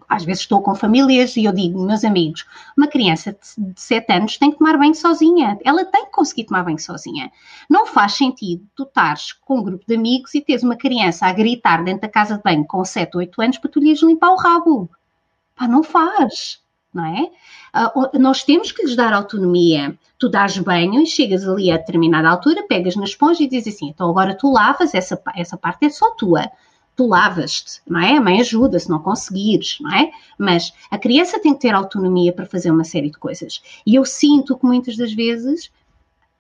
[0.09, 4.37] às vezes estou com famílias e eu digo, meus amigos, uma criança de 7 anos
[4.37, 7.31] tem que tomar banho sozinha, ela tem que conseguir tomar banho sozinha.
[7.69, 11.33] Não faz sentido tu estares com um grupo de amigos e teres uma criança a
[11.33, 14.37] gritar dentro da casa de banho com 7, 8 anos para tu lhes limpar o
[14.37, 14.91] rabo.
[15.57, 16.61] Pá, não faz
[16.93, 17.31] não é?
[17.89, 19.97] Uh, nós temos que lhes dar autonomia.
[20.19, 23.89] Tu dás banho e chegas ali a determinada altura, pegas na esponja e dizes assim:
[23.89, 26.51] então agora tu lavas, essa, essa parte é só tua.
[26.99, 28.17] Tu lavas-te, não é?
[28.17, 30.11] A mãe ajuda se não conseguires, não é?
[30.39, 33.63] Mas a criança tem que ter autonomia para fazer uma série de coisas.
[33.87, 35.71] E eu sinto que muitas das vezes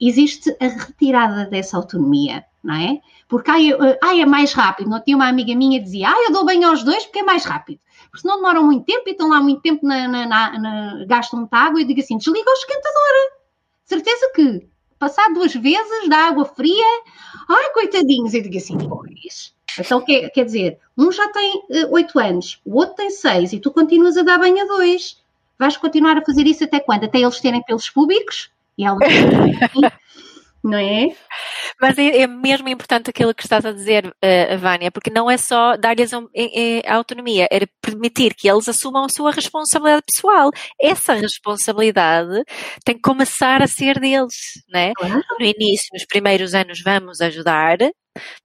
[0.00, 3.00] existe a retirada dessa autonomia, não é?
[3.26, 3.70] Porque ai,
[4.02, 4.90] ai, é mais rápido.
[4.90, 7.24] Não tinha uma amiga minha que dizia, ai, eu dou bem aos dois porque é
[7.24, 10.58] mais rápido porque senão demoram muito tempo e estão lá muito tempo, na, na, na,
[10.58, 13.38] na gastam muita água e digo assim, desliga o esquentador.
[13.84, 14.68] Certeza que
[14.98, 17.02] passar duas vezes da água fria,
[17.48, 19.54] ai, coitadinhos, e digo assim, pois.
[19.86, 23.60] Então, quer, quer dizer, um já tem uh, oito anos, o outro tem seis, e
[23.60, 25.22] tu continuas a dar banho a dois.
[25.58, 27.04] Vais continuar a fazer isso até quando?
[27.04, 28.50] Até eles terem pelos públicos?
[28.76, 28.98] E ela
[30.62, 31.14] não é?
[31.80, 35.36] Mas é, é, mesmo importante aquilo que estás a dizer, uh, Vânia, porque não é
[35.36, 40.50] só dar-lhes a, a, autonomia, é permitir que eles assumam a sua responsabilidade pessoal.
[40.80, 42.42] Essa responsabilidade
[42.84, 44.34] tem que começar a ser deles,
[44.68, 44.92] né?
[44.94, 45.22] Claro.
[45.38, 47.78] No início, nos primeiros anos, vamos ajudar,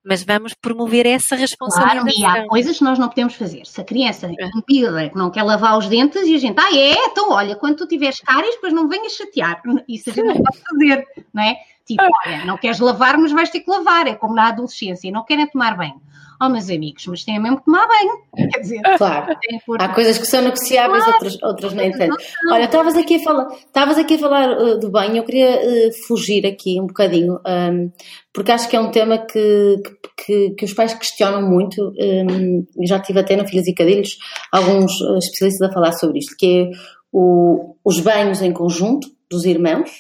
[0.04, 2.16] mas vamos promover essa responsabilidade.
[2.16, 3.66] Claro, e há coisas que nós não podemos fazer.
[3.66, 6.94] Se a criança é impida, não quer lavar os dentes e a gente, ah, é,
[7.06, 9.62] então olha, quando tu tiveres cáries, depois não venhas chatear.
[9.88, 11.58] Isso a gente não pode fazer, não é?
[11.86, 14.08] Tipo, olha, não queres lavar, mas vais ter que lavar.
[14.08, 16.02] É como na adolescência, não querem tomar banho.
[16.42, 18.18] Oh, meus amigos, mas têm mesmo que tomar banho.
[18.52, 19.36] Quer dizer, claro.
[19.66, 19.82] Por...
[19.82, 21.14] Há coisas que são negociáveis, claro.
[21.14, 22.18] outras, outras nem tanto.
[22.52, 26.08] Olha, estavas aqui a falar, estavas aqui a falar uh, do banho, eu queria uh,
[26.08, 27.92] fugir aqui um bocadinho, um,
[28.34, 29.82] porque acho que é um tema que,
[30.26, 34.18] que, que os pais questionam muito, um, já tive até no Filhos e Cadilhos
[34.52, 36.70] alguns uh, especialistas a falar sobre isto, que é
[37.12, 39.92] o, os banhos em conjunto dos irmãos,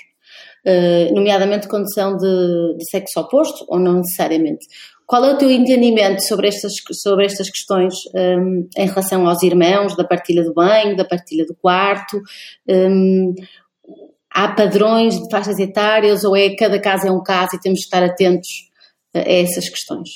[1.13, 4.65] nomeadamente quando são de, de, sexo oposto ou não necessariamente.
[5.06, 9.95] Qual é o teu entendimento sobre estas, sobre estas questões um, em relação aos irmãos,
[9.97, 12.21] da partilha do banho, da partilha do quarto?
[12.67, 13.36] Um,
[14.34, 17.86] há padrões de faixas etárias ou é cada caso é um caso e temos de
[17.86, 18.47] estar atentos
[19.13, 20.10] a essas questões?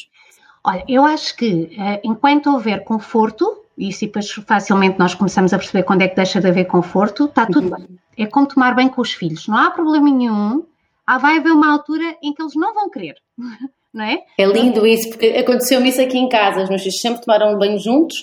[0.66, 5.58] Olha, eu acho que eh, enquanto houver conforto, e se depois facilmente nós começamos a
[5.58, 7.88] perceber quando é que deixa de haver conforto, está tudo bem.
[8.18, 10.66] É como tomar bem com os filhos, não há problema nenhum.
[11.06, 13.16] Ah, vai haver uma altura em que eles não vão querer,
[13.94, 14.20] não é?
[14.38, 16.64] É lindo isso, porque aconteceu-me isso aqui em casa.
[16.64, 18.18] Os meus filhos sempre tomaram banho juntos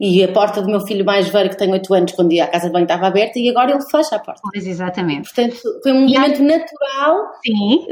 [0.00, 2.46] e a porta do meu filho mais velho, que tem 8 anos, quando ia à
[2.46, 4.40] casa de banho estava aberta e agora ele fecha a porta.
[4.50, 5.32] Pois, exatamente.
[5.34, 7.32] Portanto, foi um movimento natural.
[7.44, 7.86] Sim.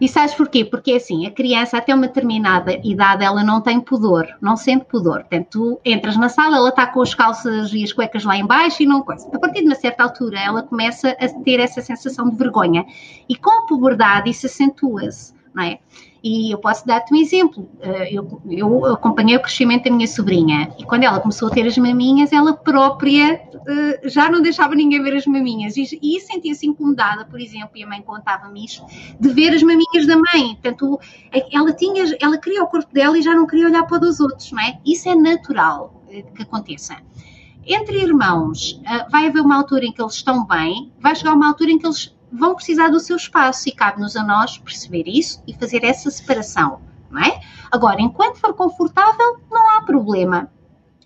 [0.00, 0.64] E sabes porquê?
[0.64, 5.20] Porque assim, a criança até uma determinada idade ela não tem pudor, não sente pudor.
[5.20, 8.82] Portanto, tu entras na sala, ela está com as calças e as cuecas lá embaixo
[8.82, 9.28] e não coisa.
[9.32, 12.84] A partir de uma certa altura ela começa a ter essa sensação de vergonha.
[13.28, 15.78] E com a puberdade isso acentua-se, não é?
[16.28, 17.70] E eu posso dar-te um exemplo.
[17.80, 21.64] Eh, eu, eu, acompanhei o crescimento da minha sobrinha e quando ela começou a ter
[21.64, 23.34] as maminhas, ela própria
[23.64, 25.76] eh, já não deixava ninguém ver as maminhas.
[25.76, 28.84] E, e sentia-se incomodada, por exemplo, e a mãe contava-me isto,
[29.20, 30.56] de ver as maminhas da mãe.
[30.60, 30.98] Portanto,
[31.52, 34.18] ela, tinha, ela queria o corpo dela e já não queria olhar para o dos
[34.18, 34.80] outros, não é?
[34.84, 36.96] Isso é natural eh, que aconteça.
[37.64, 41.72] Entre irmãos, vai haver uma altura em que eles estão bem, vai chegar uma altura
[41.72, 45.54] em que eles vão precisar do seu espaço e cabe-nos a nós perceber isso e
[45.54, 47.40] fazer essa separação, não é?
[47.70, 50.50] Agora, enquanto for confortável, não há problema.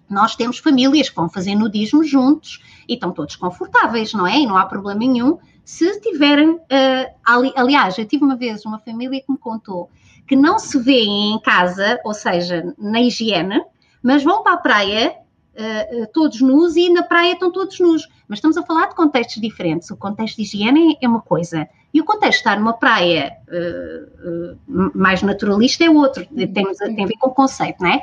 [0.09, 4.39] Nós temos famílias que vão fazer nudismo juntos e estão todos confortáveis, não é?
[4.39, 6.51] E não há problema nenhum se tiverem.
[6.51, 9.89] Uh, ali, aliás, eu tive uma vez uma família que me contou
[10.27, 13.65] que não se vêem em casa, ou seja, na higiene,
[14.01, 15.17] mas vão para a praia
[15.55, 18.09] uh, todos nus e na praia estão todos nus.
[18.29, 19.91] Mas estamos a falar de contextos diferentes.
[19.91, 24.55] O contexto de higiene é uma coisa e o contexto de estar numa praia uh,
[24.57, 26.27] uh, mais naturalista é outro.
[26.27, 28.01] Tem, tem a ver com o conceito, não é?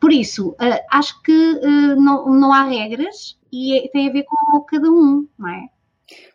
[0.00, 0.54] Por isso,
[0.90, 1.60] acho que
[1.96, 5.68] não, não há regras e é, tem a ver com cada um, não é?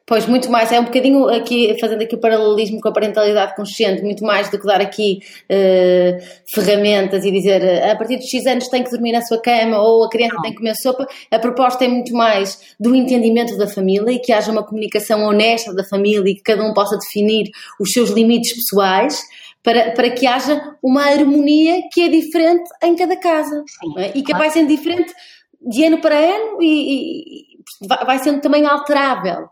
[0.09, 4.01] Pois, muito mais, é um bocadinho aqui, fazendo aqui o paralelismo com a parentalidade consciente,
[4.01, 6.19] muito mais do que dar aqui uh,
[6.51, 10.03] ferramentas e dizer a partir dos X anos tem que dormir na sua cama ou
[10.03, 10.41] a criança Não.
[10.41, 11.07] tem que comer sopa.
[11.29, 15.75] A proposta é muito mais do entendimento da família e que haja uma comunicação honesta
[15.75, 19.21] da família e que cada um possa definir os seus limites pessoais.
[19.61, 23.63] Para, para que haja uma harmonia que é diferente em cada casa
[23.97, 24.17] é?
[24.17, 25.13] e que vai sendo diferente
[25.61, 29.49] de ano para ano e, e vai sendo também alterável.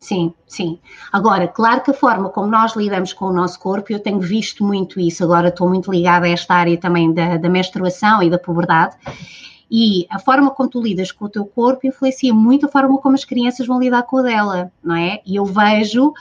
[0.00, 0.78] Sim, sim.
[1.12, 4.64] Agora, claro que a forma como nós lidamos com o nosso corpo, eu tenho visto
[4.64, 8.38] muito isso, agora estou muito ligada a esta área também da, da menstruação e da
[8.38, 8.96] puberdade,
[9.70, 13.16] e a forma como tu lidas com o teu corpo influencia muito a forma como
[13.16, 15.20] as crianças vão lidar com a dela, não é?
[15.26, 16.12] E eu vejo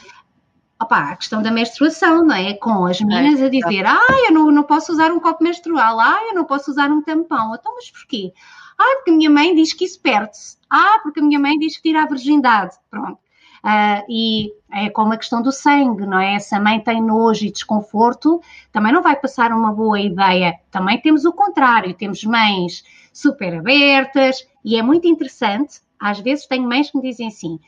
[0.82, 2.54] opa, a questão da menstruação, não é?
[2.54, 6.20] Com as meninas a dizer, ah, eu não, não posso usar um copo menstrual, ah,
[6.30, 7.54] eu não posso usar um tampão.
[7.56, 8.34] Então, mas porquê?
[8.78, 10.58] Ah, porque a minha mãe diz que isso perde-se.
[10.70, 12.76] Ah, porque a minha mãe diz que tira a virgindade.
[12.90, 13.20] Pronto.
[13.64, 16.40] Uh, e é como a questão do sangue, não é?
[16.40, 18.42] Se a mãe tem nojo e desconforto,
[18.72, 20.54] também não vai passar uma boa ideia.
[20.72, 25.80] Também temos o contrário, temos mães super abertas e é muito interessante.
[26.00, 27.60] Às vezes tenho mães que me dizem assim: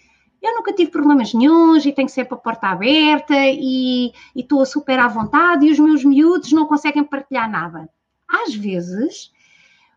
[0.41, 5.08] eu nunca tive problemas nenhums e tenho sempre a porta aberta e estou super à
[5.08, 7.89] vontade e os meus miúdos não conseguem partilhar nada.
[8.28, 9.32] Às vezes,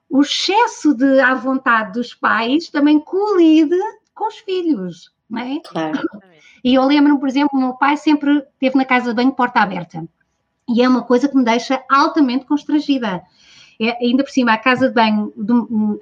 [0.08, 3.78] o excesso de à vontade dos pais também colide
[4.14, 5.60] com os filhos não é?
[5.64, 6.00] Claro.
[6.62, 9.60] E eu lembro-me, por exemplo, o meu pai sempre teve na casa de banho porta
[9.60, 10.06] aberta.
[10.68, 13.22] E é uma coisa que me deixa altamente constrangida.
[13.80, 15.32] É, ainda por cima, a casa de banho,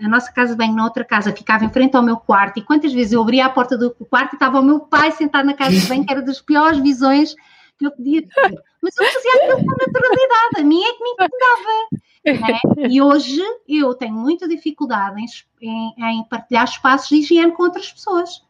[0.02, 2.62] a nossa casa de banho na outra casa ficava em frente ao meu quarto, e
[2.62, 5.54] quantas vezes eu abria a porta do quarto e estava o meu pai sentado na
[5.54, 7.34] casa de banho, que era das piores visões
[7.78, 8.62] que eu podia ter.
[8.82, 11.88] Mas eu fazia aquilo com naturalidade, a mim é que me incomodava.
[12.26, 12.86] É?
[12.88, 15.18] E hoje eu tenho muita dificuldade
[15.62, 18.42] em, em, em partilhar espaços de higiene com outras pessoas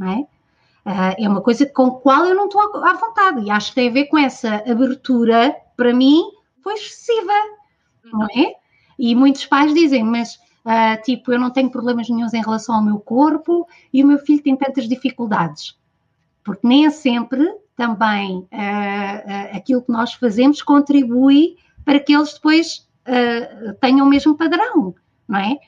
[0.00, 0.20] não é?
[0.86, 3.74] Uh, é uma coisa com a qual eu não estou à vontade e acho que
[3.74, 6.22] tem a ver com essa abertura, para mim,
[6.62, 7.32] foi excessiva,
[8.04, 8.54] não é?
[8.98, 12.82] E muitos pais dizem, mas uh, tipo, eu não tenho problemas nenhums em relação ao
[12.82, 15.78] meu corpo e o meu filho tem tantas dificuldades.
[16.42, 22.88] Porque nem sempre também uh, aquilo que nós fazemos contribui para que eles depois
[23.80, 24.94] tenham o mesmo padrão,
[25.26, 25.58] não é?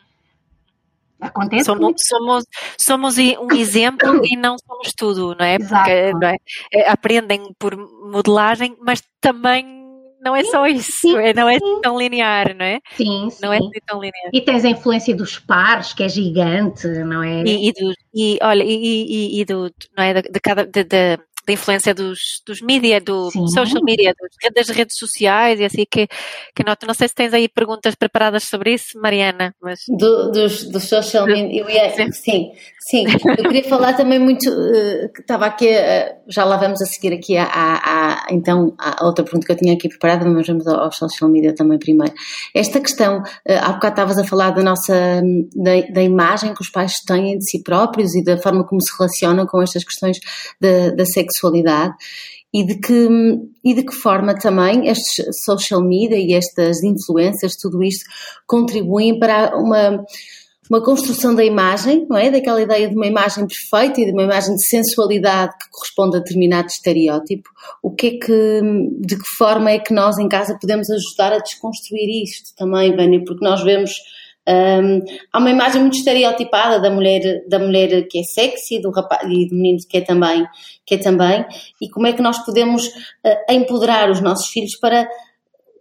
[1.23, 2.45] Acontece somos, somos,
[2.77, 5.57] somos um exemplo e não somos tudo, não é?
[5.59, 6.37] Porque não é?
[6.73, 6.91] é?
[6.91, 9.83] aprendem por modelagem, mas também
[10.21, 11.81] não é só isso, sim, é, não é sim.
[11.83, 12.81] tão linear, não é?
[12.97, 13.39] Sim, sim.
[13.43, 14.31] Não é tão linear.
[14.33, 17.43] E tens a influência dos pares, que é gigante, não é?
[17.43, 20.15] E, e, do, e olha, e, e, e, do, não é?
[20.15, 23.49] De, de cada, de, de, da influência dos, dos mídia, do Sim.
[23.49, 24.15] social media,
[24.55, 26.07] das redes sociais e assim que,
[26.55, 26.87] que noto.
[26.87, 29.81] Não sei se tens aí perguntas preparadas sobre isso, Mariana, mas...
[29.89, 33.07] Do, dos, dos social media, eu ia, sim, sim.
[33.39, 37.13] Eu queria falar também muito, uh, que estava aqui, uh, já lá vamos a seguir
[37.13, 40.67] aqui a, a, a, então, a outra pergunta que eu tinha aqui preparada, mas vamos
[40.67, 42.15] aos social media também primeiro.
[42.55, 45.23] Esta questão, uh, há bocado estavas a falar da nossa,
[45.57, 48.93] da, da imagem que os pais têm de si próprios e da forma como se
[48.97, 50.19] relacionam com estas questões
[50.61, 51.32] da, da sexualidade
[52.53, 53.09] e de que,
[53.65, 58.05] e de que forma também estes social media e estas influências, tudo isto,
[58.47, 60.05] contribuem para uma,
[60.69, 62.31] uma construção da imagem, não é?
[62.31, 66.21] Daquela ideia de uma imagem perfeita e de uma imagem de sensualidade que corresponde a
[66.21, 67.49] determinado estereótipo.
[67.83, 68.61] O que é que,
[69.01, 73.25] de que forma é que nós em casa podemos ajudar a desconstruir isto também, Vânia?
[73.25, 73.93] Porque nós vemos
[74.49, 75.01] um,
[75.33, 79.49] há uma imagem muito estereotipada da mulher, da mulher que é sexy do rapaz, e
[79.49, 80.47] do menino que é, também,
[80.85, 81.47] que é também,
[81.81, 85.09] e como é que nós podemos uh, empoderar os nossos filhos para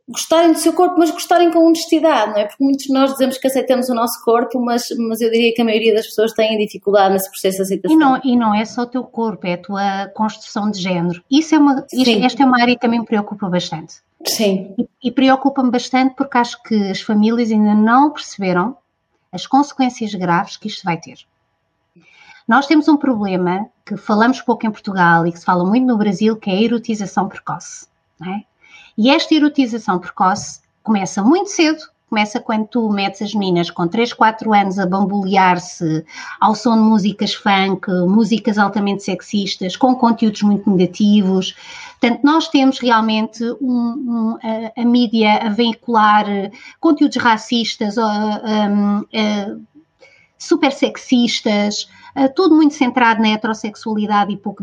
[0.07, 2.45] gostarem do seu corpo, mas gostarem com honestidade, não é?
[2.45, 5.61] Porque muitos de nós dizemos que aceitamos o nosso corpo, mas, mas eu diria que
[5.61, 7.97] a maioria das pessoas têm dificuldade nesse processo de aceitação.
[7.97, 11.23] E não, e não é só o teu corpo, é a tua construção de género.
[11.31, 11.85] Isso é uma,
[12.23, 13.95] esta é uma área que também me preocupa bastante.
[14.25, 14.75] Sim.
[14.77, 18.77] E, e preocupa-me bastante porque acho que as famílias ainda não perceberam
[19.31, 21.19] as consequências graves que isto vai ter.
[22.47, 25.97] Nós temos um problema que falamos pouco em Portugal e que se fala muito no
[25.97, 27.87] Brasil, que é a erotização precoce.
[28.21, 28.43] É?
[28.97, 31.81] E esta erotização precoce começa muito cedo,
[32.11, 36.03] começa quando tu metes as meninas com 3, 4 anos a bambolear-se
[36.41, 41.55] ao som de músicas funk, músicas altamente sexistas, com conteúdos muito negativos.
[41.97, 46.25] Portanto, nós temos realmente um, um, a, a, mídia a veicular
[46.81, 49.05] conteúdos racistas, um,
[50.37, 51.87] super sexistas,
[52.35, 54.61] tudo muito centrado na heterossexualidade e pouco,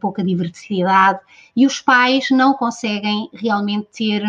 [0.00, 1.20] pouca diversidade,
[1.54, 4.24] e os pais não conseguem realmente ter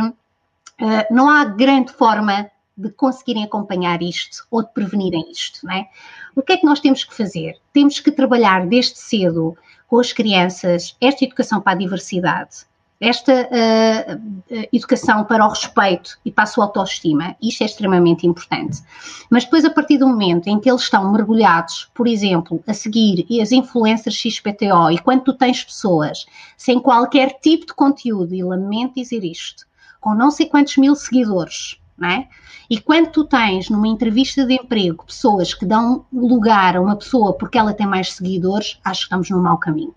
[0.81, 5.87] uh, não há grande forma de conseguirem acompanhar isto ou de prevenirem isto, não é?
[6.35, 7.55] O que é que nós temos que fazer?
[7.73, 12.67] Temos que trabalhar desde cedo com as crianças esta educação para a diversidade,
[12.99, 18.81] esta uh, educação para o respeito e para a sua autoestima, isto é extremamente importante.
[19.29, 23.25] Mas depois, a partir do momento em que eles estão mergulhados, por exemplo, a seguir
[23.39, 26.25] as influencers XPTO, e quando tu tens pessoas
[26.57, 29.67] sem qualquer tipo de conteúdo, e lamento dizer isto,
[30.07, 32.29] com não sei quantos mil seguidores, não é?
[32.69, 37.33] E quando tu tens numa entrevista de emprego pessoas que dão lugar a uma pessoa
[37.33, 39.93] porque ela tem mais seguidores, acho que estamos no mau caminho.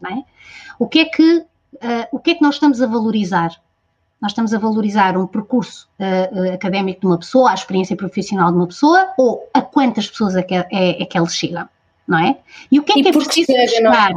[0.00, 0.24] Não é?
[0.78, 1.46] O que é que, uh,
[2.10, 3.50] o que é que nós estamos a valorizar?
[4.18, 8.56] Nós estamos a valorizar um percurso uh, académico de uma pessoa, a experiência profissional de
[8.56, 10.66] uma pessoa, ou a quantas pessoas é que, é,
[11.02, 11.68] é que ele chega,
[12.06, 12.38] não é?
[12.72, 14.12] E o que é e que é preciso chegar?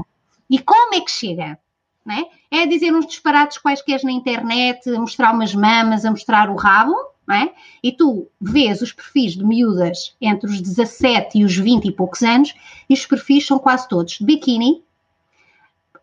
[0.50, 1.60] E como é que chega?
[2.06, 2.26] Né?
[2.50, 6.96] É dizer uns disparados quaisquer na internet, a mostrar umas mamas, a mostrar o rabo,
[7.30, 7.52] é?
[7.84, 12.24] e tu vês os perfis de miúdas entre os 17 e os 20 e poucos
[12.24, 12.54] anos,
[12.90, 14.84] e os perfis são quase todos de biquíni,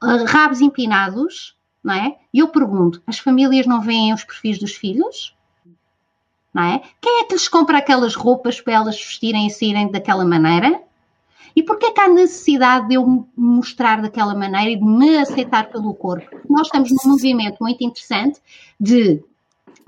[0.02, 2.16] eh, rabos empinados, não é?
[2.32, 5.34] E eu pergunto, as famílias não veem os perfis dos filhos?
[6.52, 6.82] Não é?
[7.00, 10.82] Quem é que lhes compra aquelas roupas para elas vestirem e saírem daquela maneira?
[11.54, 15.18] E porquê é que há necessidade de eu me mostrar daquela maneira e de me
[15.18, 16.40] aceitar pelo corpo?
[16.48, 18.40] Nós estamos num movimento muito interessante
[18.78, 19.22] de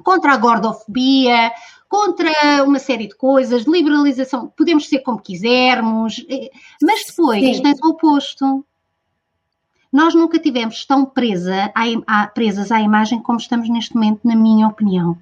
[0.03, 1.53] contra a gordofobia,
[1.89, 2.31] contra
[2.65, 7.89] uma série de coisas, de liberalização, podemos ser como quisermos, eh, mas depois tens o
[7.89, 8.65] oposto.
[9.93, 11.73] Nós nunca tivemos tão presa
[12.07, 15.19] à, presas à imagem como estamos neste momento, na minha opinião.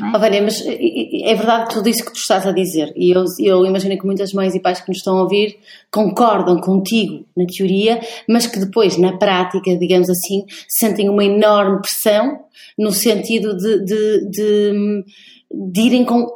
[0.00, 0.16] É?
[0.16, 3.64] Oh, Vânia, mas é verdade tudo isso que tu estás a dizer e eu, eu
[3.66, 5.58] imagino que muitas mães e pais que nos estão a ouvir
[5.90, 12.40] concordam contigo na teoria, mas que depois na prática, digamos assim, sentem uma enorme pressão
[12.78, 15.04] no sentido de, de, de,
[15.50, 16.26] de irem com,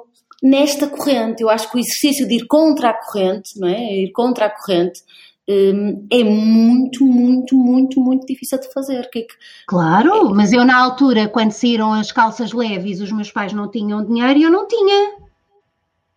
[0.42, 1.42] nesta corrente.
[1.42, 4.02] Eu acho que o exercício de ir contra a corrente, não é?
[4.02, 5.00] Ir contra a corrente
[5.46, 9.08] é muito, muito, muito, muito difícil de fazer.
[9.10, 9.34] Que, é que
[9.66, 14.04] claro, mas eu na altura, quando saíram as calças leves, os meus pais não tinham
[14.04, 15.16] dinheiro e eu não tinha.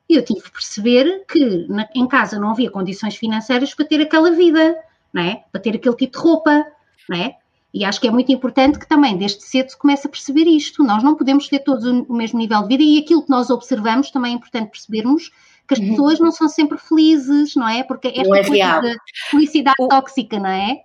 [0.09, 4.31] Eu tive que perceber que na, em casa não havia condições financeiras para ter aquela
[4.31, 4.77] vida,
[5.11, 5.43] não é?
[5.51, 6.65] Para ter aquele tipo de roupa,
[7.09, 7.35] não é?
[7.73, 10.83] E acho que é muito importante que também desde cedo se comece a perceber isto.
[10.83, 14.09] Nós não podemos ter todos o mesmo nível de vida e aquilo que nós observamos
[14.09, 15.29] também é importante percebermos
[15.67, 15.89] que as uhum.
[15.89, 17.83] pessoas não são sempre felizes, não é?
[17.83, 18.81] Porque esta não é coisa real.
[18.81, 18.97] de
[19.29, 19.87] felicidade o...
[19.87, 20.77] tóxica, não é?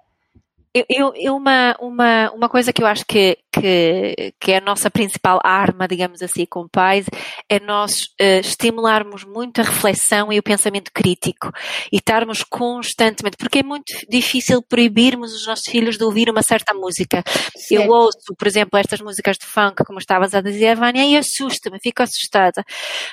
[0.74, 4.90] Eu, eu, uma, uma, uma coisa que eu acho que, que, que é a nossa
[4.90, 7.04] principal arma, digamos assim, como pais,
[7.46, 11.50] é nós uh, estimularmos muito a reflexão e o pensamento crítico
[11.92, 16.72] e estarmos constantemente, porque é muito difícil proibirmos os nossos filhos de ouvir uma certa
[16.72, 17.22] música.
[17.54, 17.82] Certo.
[17.82, 21.78] Eu ouço, por exemplo, estas músicas de funk, como estavas a dizer, Vânia, e assusta-me,
[21.80, 22.64] fico assustada.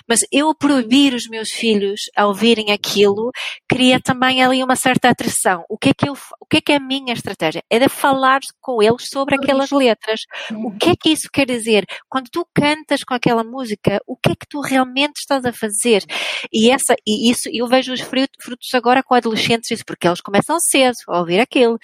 [0.07, 3.32] Mas eu proibir os meus filhos a ouvirem aquilo
[3.68, 5.66] cria também ali uma certa atração.
[5.68, 7.49] O que é que, eu, o que, é, que é a minha estratégia?
[7.70, 10.22] É de falar com eles sobre aquelas letras.
[10.52, 11.86] O que é que isso quer dizer?
[12.10, 16.04] Quando tu cantas com aquela música, o que é que tu realmente estás a fazer?
[16.52, 20.58] E essa, e isso, eu vejo os frutos agora com adolescentes, isso porque eles começam
[20.60, 21.78] cedo a ouvir aquilo.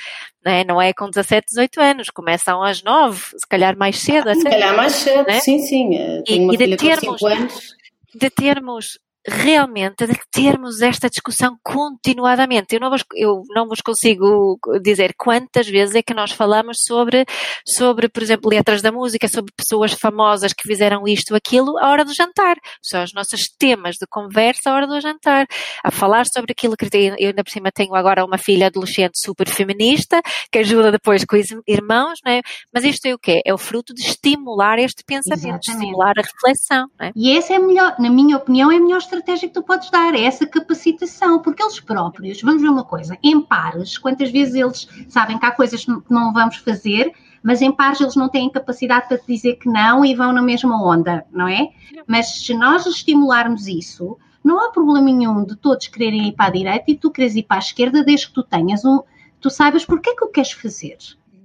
[0.43, 4.33] Não é, não é com 17, 18 anos, começam às 9, se calhar mais cedo.
[4.33, 5.39] Se calhar mais cedo, é?
[5.39, 5.89] sim, sim.
[6.25, 7.75] Tenho e, uma e de termos, com 5 anos
[8.15, 8.97] de termos
[9.27, 12.75] realmente de termos esta discussão continuadamente.
[12.75, 17.25] Eu não, vos, eu não vos consigo dizer quantas vezes é que nós falamos sobre,
[17.65, 21.89] sobre, por exemplo, letras da música, sobre pessoas famosas que fizeram isto ou aquilo à
[21.89, 22.55] hora do jantar.
[22.81, 25.47] São os nossos temas de conversa à hora do jantar.
[25.83, 29.49] A falar sobre aquilo que eu ainda por cima tenho agora uma filha adolescente super
[29.49, 30.21] feminista,
[30.51, 32.41] que ajuda depois com os irmãos, não é?
[32.73, 33.41] Mas isto é o quê?
[33.45, 35.71] É o fruto de estimular este pensamento, Exatamente.
[35.71, 36.87] estimular a reflexão.
[36.99, 37.11] É?
[37.15, 39.89] E essa é a melhor, na minha opinião, é a melhor estratégia que tu podes
[39.89, 44.55] dar, é essa capacitação, porque eles próprios, vamos ver uma coisa, em pares, quantas vezes
[44.55, 47.11] eles sabem que há coisas que não vamos fazer,
[47.43, 50.41] mas em pares eles não têm capacidade para te dizer que não e vão na
[50.41, 51.69] mesma onda, não é?
[52.07, 56.51] Mas se nós estimularmos isso, não há problema nenhum de todos quererem ir para a
[56.51, 59.01] direita e tu queres ir para a esquerda, desde que tu tenhas um,
[59.39, 60.97] tu saibas porque é que o queres fazer.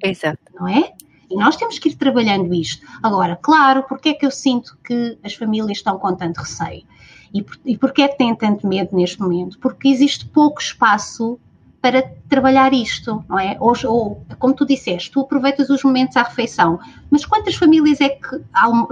[0.03, 0.39] Exato.
[0.55, 0.93] Não é?
[1.31, 2.85] E nós temos que ir trabalhando isto.
[3.03, 6.85] Agora, claro, porque é que eu sinto que as famílias estão com tanto receio?
[7.33, 9.59] E, por, e porquê é que têm tanto medo neste momento?
[9.59, 11.39] Porque existe pouco espaço
[11.81, 13.57] para trabalhar isto, não é?
[13.59, 16.79] Ou, ou, como tu disseste, tu aproveitas os momentos à refeição,
[17.11, 18.41] mas quantas famílias é que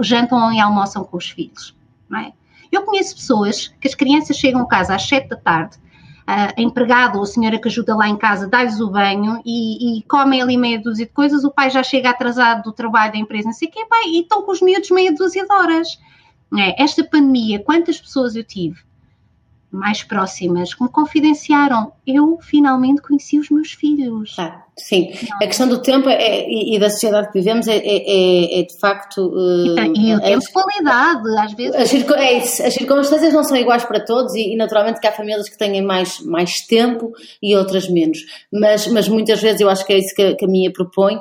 [0.01, 1.75] jantam e almoçam com os filhos,
[2.09, 2.33] não é?
[2.71, 5.77] Eu conheço pessoas que as crianças chegam a casa às sete da tarde,
[6.29, 10.03] a empregada ou a senhora que ajuda lá em casa dá-lhes o banho e, e,
[10.03, 13.45] comem ali meia dúzia de coisas, o pai já chega atrasado do trabalho da empresa,
[13.45, 15.99] não sei o quê, pai, e estão com os miúdos meia dúzia de horas.
[16.57, 18.79] É, esta pandemia, quantas pessoas eu tive
[19.71, 21.91] mais próximas que me confidenciaram?
[22.05, 24.35] Eu finalmente conheci os meus filhos.
[24.39, 27.81] Ah, sim, a questão do tempo é, e, e, da sociedade que vivemos é, é,
[27.85, 29.27] é, é de facto.
[29.27, 31.75] Uh, e, o tempo de qualidade, às vezes.
[31.75, 35.11] As, é isso, as circunstâncias não são iguais para todos e, e, naturalmente que há
[35.11, 38.17] famílias que têm mais, mais tempo e outras menos.
[38.51, 41.19] Mas, mas muitas vezes eu acho que é isso que, que a minha propõe,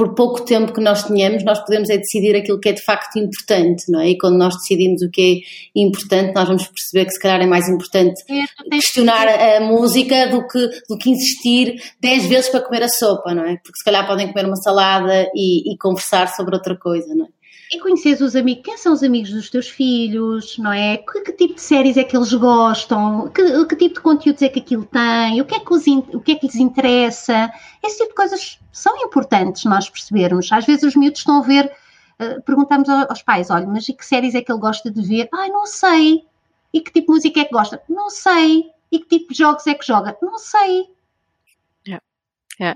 [0.00, 3.18] por pouco tempo que nós tenhamos, nós podemos é decidir aquilo que é de facto
[3.18, 4.08] importante, não é?
[4.08, 5.44] E quando nós decidimos o que
[5.76, 8.24] é importante, nós vamos perceber que se calhar é mais importante
[8.70, 13.44] questionar a música do que, do que insistir 10 vezes para comer a sopa, não
[13.44, 13.58] é?
[13.62, 17.39] Porque se calhar podem comer uma salada e, e conversar sobre outra coisa, não é?
[17.72, 20.96] E conheces os amigos, quem são os amigos dos teus filhos, não é?
[20.96, 23.28] Que, que tipo de séries é que eles gostam?
[23.28, 25.40] Que, que, tipo de conteúdos é que aquilo tem?
[25.40, 27.48] O que é que, os, o que é que lhes interessa?
[27.80, 30.50] Esse tipo de coisas são importantes nós percebermos.
[30.50, 31.72] Às vezes os miúdos estão a ver,
[32.20, 35.28] uh, perguntamos aos pais, olha, mas e que séries é que ele gosta de ver?
[35.32, 36.24] Ai, não sei.
[36.72, 37.80] E que tipo de música é que gosta?
[37.88, 38.64] Não sei.
[38.90, 40.18] E que tipo de jogos é que joga?
[40.20, 40.88] Não sei.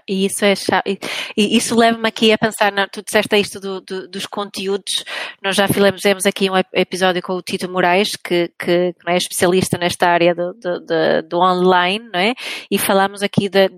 [0.09, 0.55] E isso é
[0.87, 0.99] e,
[1.37, 5.05] e isso leva-me aqui a pensar, na, tu disseste isto do, do, dos conteúdos,
[5.43, 9.77] nós já fizemos aqui um episódio com o Tito Moraes, que, que, que é especialista
[9.79, 12.35] nesta área do, do, online, não é?
[12.71, 13.69] E falamos aqui da,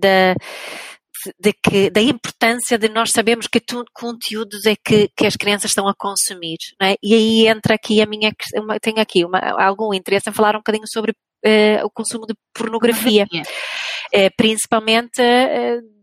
[1.39, 3.61] de que, da importância de nós sabermos que
[3.93, 6.95] conteúdos é que, que as crianças estão a consumir, não é?
[7.01, 10.59] E aí entra aqui a minha, uma, tenho aqui uma, algum interesse em falar um
[10.59, 13.25] bocadinho sobre uh, o consumo de pornografia.
[13.27, 13.86] pornografia.
[14.13, 15.97] Uh, principalmente uh,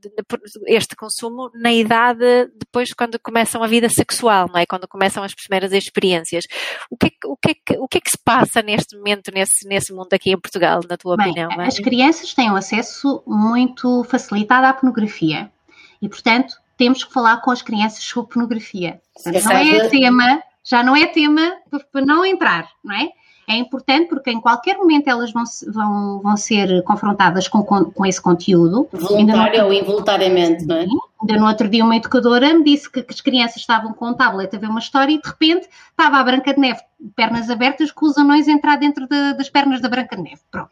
[0.67, 4.67] este consumo na idade depois quando começam a vida sexual, não é?
[4.67, 6.45] Quando começam as primeiras experiências.
[6.91, 8.97] O que é que, o que, é que, o que, é que se passa neste
[8.97, 11.51] momento, nesse, nesse mundo aqui em Portugal, na tua Bem, opinião?
[11.61, 15.51] As crianças têm um acesso muito facilitado à pornografia
[16.01, 19.01] e, portanto, temos que falar com as crianças sobre pornografia.
[19.15, 21.57] Portanto, não é tema, já não é tema
[21.93, 23.09] para não entrar, não é?
[23.49, 28.21] É importante porque em qualquer momento elas vão, vão, vão ser confrontadas com, com esse
[28.21, 28.89] conteúdo.
[28.93, 30.87] Voluntário ou involuntariamente, não é?
[31.21, 34.15] Ainda no outro dia uma educadora me disse que, que, as crianças estavam com o
[34.15, 36.81] tablet a ver uma história e de repente estava a Branca de Neve,
[37.17, 40.41] pernas abertas, com os anões entrar dentro de, das pernas da Branca de Neve.
[40.51, 40.71] Pronto.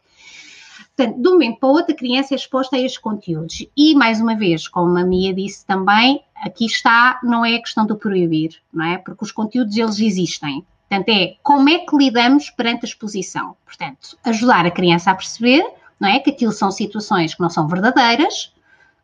[0.95, 3.65] Portanto, de um momento para o outro, a criança é exposta a estes conteúdos.
[3.75, 7.83] E, mais uma vez, como a Mia disse também, aqui está, não é a questão
[7.85, 8.97] do proibir, não é?
[8.99, 10.63] Porque os conteúdos, eles existem.
[10.89, 13.55] Portanto, é como é que lidamos perante a exposição.
[13.65, 15.63] Portanto, ajudar a criança a perceber
[15.99, 18.53] não é, que aquilo são situações que não são verdadeiras,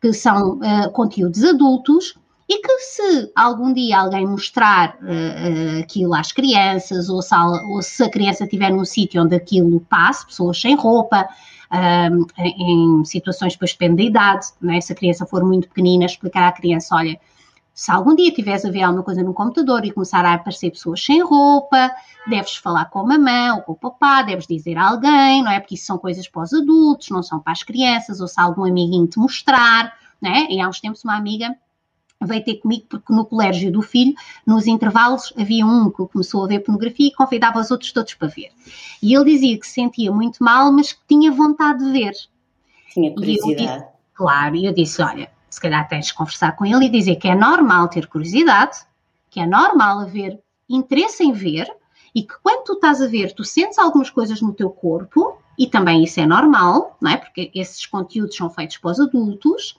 [0.01, 2.15] que são uh, conteúdos adultos
[2.47, 8.03] e que se algum dia alguém mostrar uh, aquilo às crianças ou se, ou se
[8.03, 11.27] a criança estiver num sítio onde aquilo passe, pessoas sem roupa,
[12.39, 14.81] em situações depois depende da idade, é?
[14.81, 17.19] se a criança for muito pequenina, explicar à criança, olha,
[17.79, 21.01] se algum dia tiveres a ver alguma coisa no computador e começar a aparecer pessoas
[21.01, 21.89] sem roupa,
[22.27, 25.61] deves falar com a mamãe ou com o papá, deves dizer a alguém, não é?
[25.61, 28.65] Porque isso são coisas para os adultos, não são para as crianças, ou se algum
[28.65, 30.51] amiguinho te mostrar, não é?
[30.51, 31.55] E há uns tempos uma amiga
[32.21, 34.13] veio ter comigo porque no colégio do filho,
[34.45, 38.27] nos intervalos, havia um que começou a ver pornografia e convidava os outros todos para
[38.27, 38.51] ver.
[39.01, 42.11] E ele dizia que se sentia muito mal, mas que tinha vontade de ver.
[42.93, 43.83] Tinha curiosidade.
[43.83, 47.15] E claro, e eu disse, olha, se calhar tens de conversar com ele e dizer
[47.15, 48.79] que é normal ter curiosidade,
[49.29, 50.39] que é normal haver
[50.69, 51.71] interesse em ver
[52.13, 55.67] e que quando tu estás a ver, tu sentes algumas coisas no teu corpo, e
[55.67, 57.17] também isso é normal, não é?
[57.17, 59.77] Porque esses conteúdos são feitos para os adultos,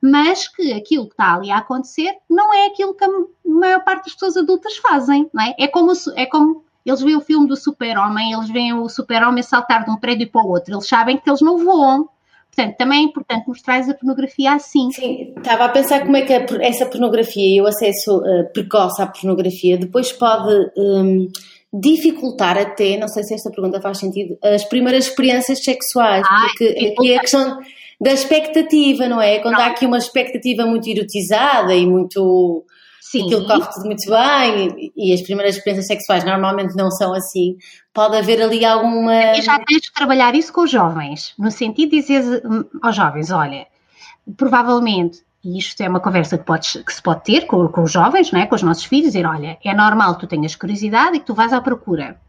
[0.00, 3.08] mas que aquilo que está ali a acontecer não é aquilo que a
[3.44, 5.54] maior parte das pessoas adultas fazem, não é?
[5.58, 9.84] É como, é como eles veem o filme do super-homem, eles veem o super-homem saltar
[9.84, 12.08] de um prédio para o outro, eles sabem que eles não voam,
[12.54, 14.90] Portanto, também é importante mostrar a pornografia assim.
[14.90, 19.06] Sim, estava a pensar como é que essa pornografia e o acesso uh, precoce à
[19.06, 21.28] pornografia depois pode um,
[21.72, 26.94] dificultar até, não sei se esta pergunta faz sentido, as primeiras experiências sexuais, ah, porque
[26.96, 27.58] aqui é a questão
[28.00, 29.38] da expectativa, não é?
[29.40, 29.62] Quando não.
[29.62, 32.64] há aqui uma expectativa muito erotizada e muito
[33.10, 33.24] Sim.
[33.24, 37.56] aquilo corre tudo muito bem e, as primeiras experiências sexuais normalmente não são assim,
[37.90, 39.32] pode haver ali alguma.
[39.34, 42.42] E já tens de trabalhar isso com os jovens, no sentido de dizer
[42.82, 43.66] aos jovens: olha,
[44.36, 47.90] provavelmente, e isto é uma conversa que, podes, que se pode ter com, com os
[47.90, 48.46] jovens, não é?
[48.46, 51.32] com os nossos filhos, dizer: olha, é normal que tu tenhas curiosidade e que tu
[51.32, 52.20] vais à procura.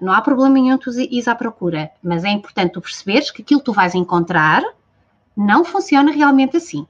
[0.00, 3.58] Não há problema nenhum tu ires à procura, mas é importante tu perceberes que aquilo
[3.58, 4.62] que tu vais encontrar
[5.36, 6.86] não funciona realmente assim.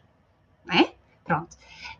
[0.66, 0.90] Não é?
[1.24, 1.56] Pronto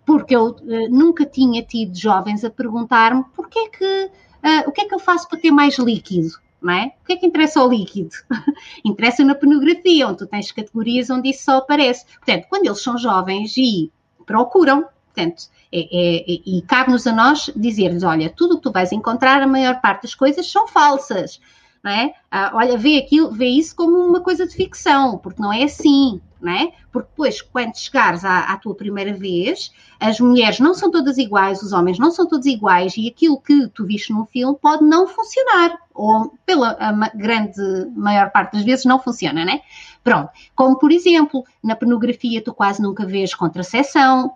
[0.07, 4.85] porque eu uh, nunca tinha tido jovens a perguntar-me porquê que, uh, o que é
[4.85, 6.29] que eu faço para ter mais líquido,
[6.63, 6.93] não é?
[7.03, 8.11] O que é que interessa ao líquido?
[8.85, 12.07] interessa na pornografia, onde tu tens categorias onde isso só aparece.
[12.07, 13.93] Portanto, quando eles são jovens e
[14.25, 18.73] procuram, portanto, é, é, é, e cabe-nos a nós dizer-lhes, olha, tudo o que tu
[18.73, 21.41] vais encontrar, a maior parte das coisas são falsas,
[21.85, 22.15] é?
[22.31, 26.21] Ah, olha, vê aquilo, vê isso como uma coisa de ficção, porque não é assim,
[26.53, 26.73] é?
[26.93, 31.63] Porque depois, quando chegares à, à, tua primeira vez, as mulheres não são todas iguais,
[31.63, 35.07] os homens não são todos iguais, e aquilo que tu viste num filme pode não
[35.07, 36.77] funcionar, ou pela
[37.15, 37.61] grande
[37.95, 39.61] maior parte das vezes não funciona, né?
[40.05, 40.31] Pronto.
[40.55, 44.33] Como, por exemplo, na pornografia tu quase nunca vês contracepção,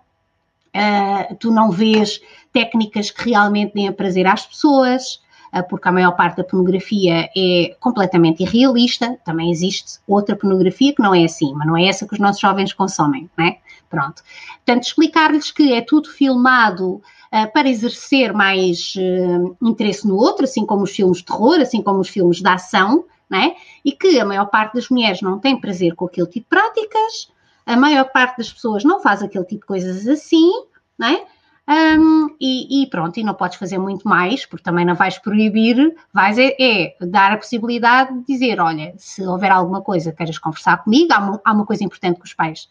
[0.75, 5.20] uh, tu não vês técnicas que realmente deem prazer às pessoas,
[5.67, 9.17] porque a maior parte da pornografia é completamente irrealista.
[9.25, 12.41] Também existe outra pornografia que não é assim, mas não é essa que os nossos
[12.41, 13.57] jovens consomem, né?
[13.89, 14.23] Pronto.
[14.65, 20.65] Portanto, explicar-lhes que é tudo filmado uh, para exercer mais uh, interesse no outro, assim
[20.65, 23.55] como os filmes de terror, assim como os filmes de ação, né?
[23.83, 27.31] E que a maior parte das mulheres não tem prazer com aquele tipo de práticas,
[27.65, 30.49] a maior parte das pessoas não faz aquele tipo de coisas assim,
[30.97, 31.25] né?
[31.71, 35.95] Um, e, e, pronto, e não podes fazer muito mais, porque também não vais proibir,
[36.11, 40.83] vais é, é, dar a possibilidade de dizer, olha, se houver alguma coisa queiras conversar
[40.83, 42.67] comigo, há uma, há uma coisa importante que os pais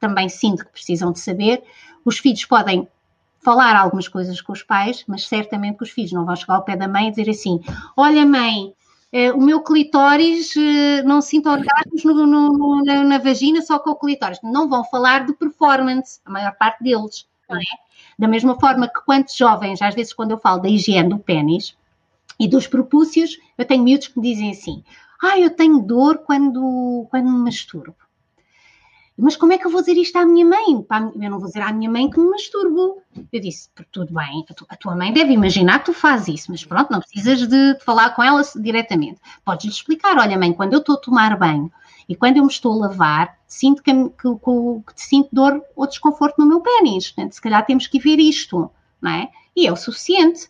[0.00, 1.62] também sinto que precisam de saber,
[2.04, 2.88] os filhos podem
[3.40, 6.64] falar algumas coisas com os pais, mas certamente que os filhos não vão chegar ao
[6.64, 7.60] pé da mãe e dizer assim,
[7.96, 8.74] olha mãe,
[9.12, 13.90] eh, o meu clitóris eh, não sinto orgasmos no, no, na, na, vagina só com
[13.90, 14.38] o clitóris.
[14.42, 17.26] Não vão falar de performance, a maior parte deles,
[17.56, 17.90] é?
[18.18, 21.76] Da mesma forma que quantos jovens, às vezes quando eu falo da higiene do pênis
[22.38, 24.84] e dos propúcios, eu tenho miúdos que me dizem assim,
[25.22, 27.94] ah, eu tenho dor quando, quando me masturbo.
[29.22, 30.86] Mas como é que eu vou dizer isto à minha mãe?
[31.20, 33.02] Eu não vou dizer à minha mãe que me masturbo.
[33.30, 36.90] Eu disse, tudo bem, a tua mãe deve imaginar que tu fazes isso, mas pronto,
[36.90, 39.20] não precisas de falar com ela diretamente.
[39.44, 41.70] Podes-lhe explicar, olha mãe, quando eu estou a tomar banho
[42.08, 45.86] e quando eu me estou a lavar, sinto que, que, que, que sinto dor ou
[45.86, 47.10] desconforto no meu pênis.
[47.10, 48.70] Portanto, se calhar temos que ver isto,
[49.00, 49.28] não é?
[49.56, 50.48] E é o suficiente,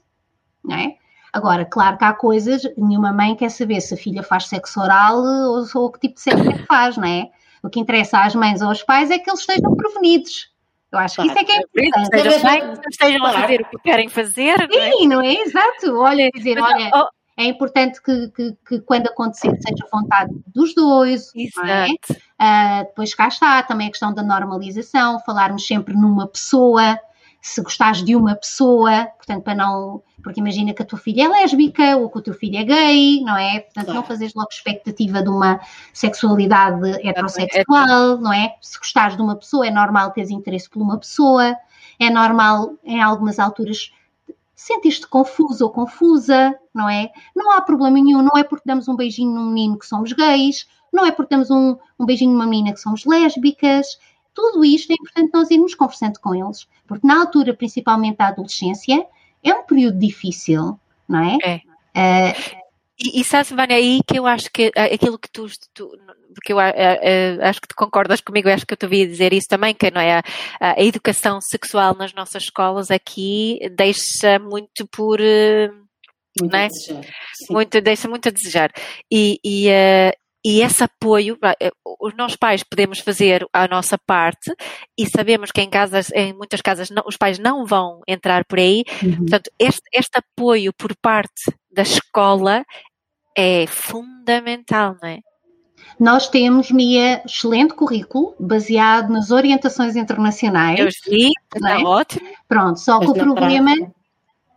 [0.64, 0.96] não é?
[1.32, 5.18] Agora, claro que há coisas, nenhuma mãe quer saber se a filha faz sexo oral
[5.18, 7.30] ou, ou que tipo de sexo é que faz, não é?
[7.62, 10.50] O que interessa às mães ou aos pais é que eles estejam prevenidos.
[10.92, 12.16] Eu acho que isso é que é importante.
[12.16, 14.56] Estejam, bem, estejam a fazer o que querem fazer.
[14.72, 15.22] Sim, não é?
[15.22, 15.34] Não é?
[15.34, 15.96] Exato.
[15.96, 17.08] Olha, dizer, olha, oh,
[17.40, 21.34] é importante que, que, que, quando acontecer seja vontade dos dois.
[21.34, 21.42] É?
[21.42, 22.12] Exato.
[22.38, 22.82] É?
[22.82, 26.98] Uh, depois cá está também a questão da normalização, falarmos sempre numa pessoa,
[27.40, 30.02] se gostares de uma pessoa, portanto, para não.
[30.22, 33.22] Porque imagina que a tua filha é lésbica ou que o teu filho é gay,
[33.22, 33.60] não é?
[33.60, 34.00] Portanto, claro.
[34.00, 35.58] não fazes logo expectativa de uma
[35.94, 38.54] sexualidade heterossexual, não é?
[38.60, 41.56] Se gostares de uma pessoa, é normal teres interesse por uma pessoa,
[41.98, 43.92] é normal em algumas alturas
[44.60, 47.10] sentiste confuso ou confusa, não é?
[47.34, 50.68] Não há problema nenhum, não é porque damos um beijinho num menino que somos gays,
[50.92, 53.98] não é porque damos um, um beijinho numa menina que somos lésbicas.
[54.34, 59.06] Tudo isto é importante nós irmos conversando com eles, porque na altura, principalmente da adolescência,
[59.42, 61.38] é um período difícil, não é?
[61.42, 61.56] É.
[62.30, 62.59] Uh,
[63.02, 65.88] e, e sabes, Vânia, aí que eu acho que eh, aquilo que tu, tu
[66.34, 69.32] porque eu uh, uh, acho que tu concordas comigo, acho que eu te ouvi dizer
[69.32, 70.22] isso também, que não é a,
[70.60, 75.18] a educação sexual nas nossas escolas aqui deixa muito por
[76.40, 76.66] muito é?
[76.66, 77.52] a.
[77.52, 78.70] Muito, deixa muito a desejar.
[79.10, 80.12] E, e, uh,
[80.44, 81.38] e esse apoio,
[82.00, 84.54] os nossos pais podemos fazer a nossa parte
[84.98, 88.58] e sabemos que em casas, em muitas casas, não, os pais não vão entrar por
[88.58, 88.84] aí.
[89.02, 89.16] Uhum.
[89.16, 92.64] Portanto, este, este apoio por parte da escola
[93.36, 95.20] é fundamental, não é?
[95.98, 100.78] Nós temos, Mia, excelente currículo, baseado nas orientações internacionais.
[100.78, 101.84] Eu vi, está é?
[101.84, 102.26] ótimo.
[102.48, 103.99] Pronto, só que o problema prática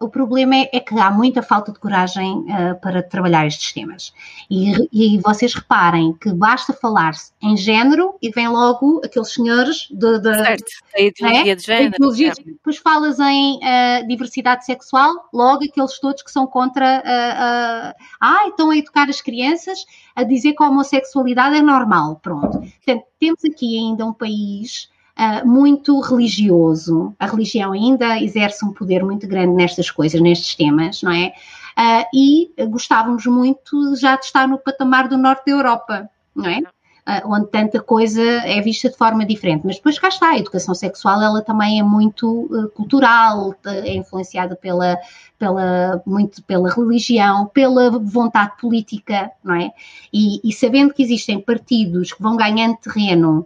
[0.03, 4.13] o problema é, é, que há muita falta de coragem uh, para trabalhar estes temas.
[4.49, 10.19] E, e, vocês reparem que basta falar-se em género e vem logo aqueles senhores de,
[10.19, 11.55] de certo, a ideologia é?
[11.55, 11.95] de género.
[11.95, 16.99] Ideologia, depois falas em uh, diversidade sexual, logo aqueles todos que são contra.
[16.99, 19.85] Uh, ah, estão a educar as crianças
[20.15, 22.19] a dizer que a homossexualidade é normal.
[22.21, 22.59] Pronto.
[22.59, 27.13] Portanto, temos aqui ainda um país uh, muito religioso.
[27.19, 31.33] A religião ainda exerce um poder muito grande nestas coisas, nestes temas, não é?
[31.77, 36.59] Uh, e gostávamos muito já de estar no patamar do norte da Europa, não é?
[37.05, 39.65] Uh, onde tanta coisa é vista de forma diferente.
[39.65, 44.55] Mas depois cá está, a educação sexual ela também é muito uh, cultural, é influenciada
[44.55, 44.97] pela,
[45.37, 49.71] pela, muito pela religião, pela vontade política, não é?
[50.13, 53.45] E, e sabendo que existem partidos que vão ganhando terreno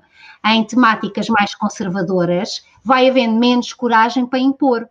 [0.55, 4.87] em temáticas mais conservadoras, vai havendo menos coragem para impor.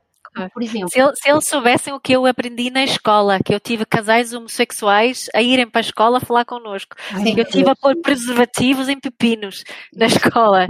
[0.52, 0.90] Por exemplo.
[0.90, 5.30] Se, se, eles soubessem o que eu aprendi na escola, que eu tive casais homossexuais
[5.34, 9.00] a irem para a escola falar connosco, Ai, que eu tive a pôr preservativos em
[9.00, 10.68] pepinos na escola.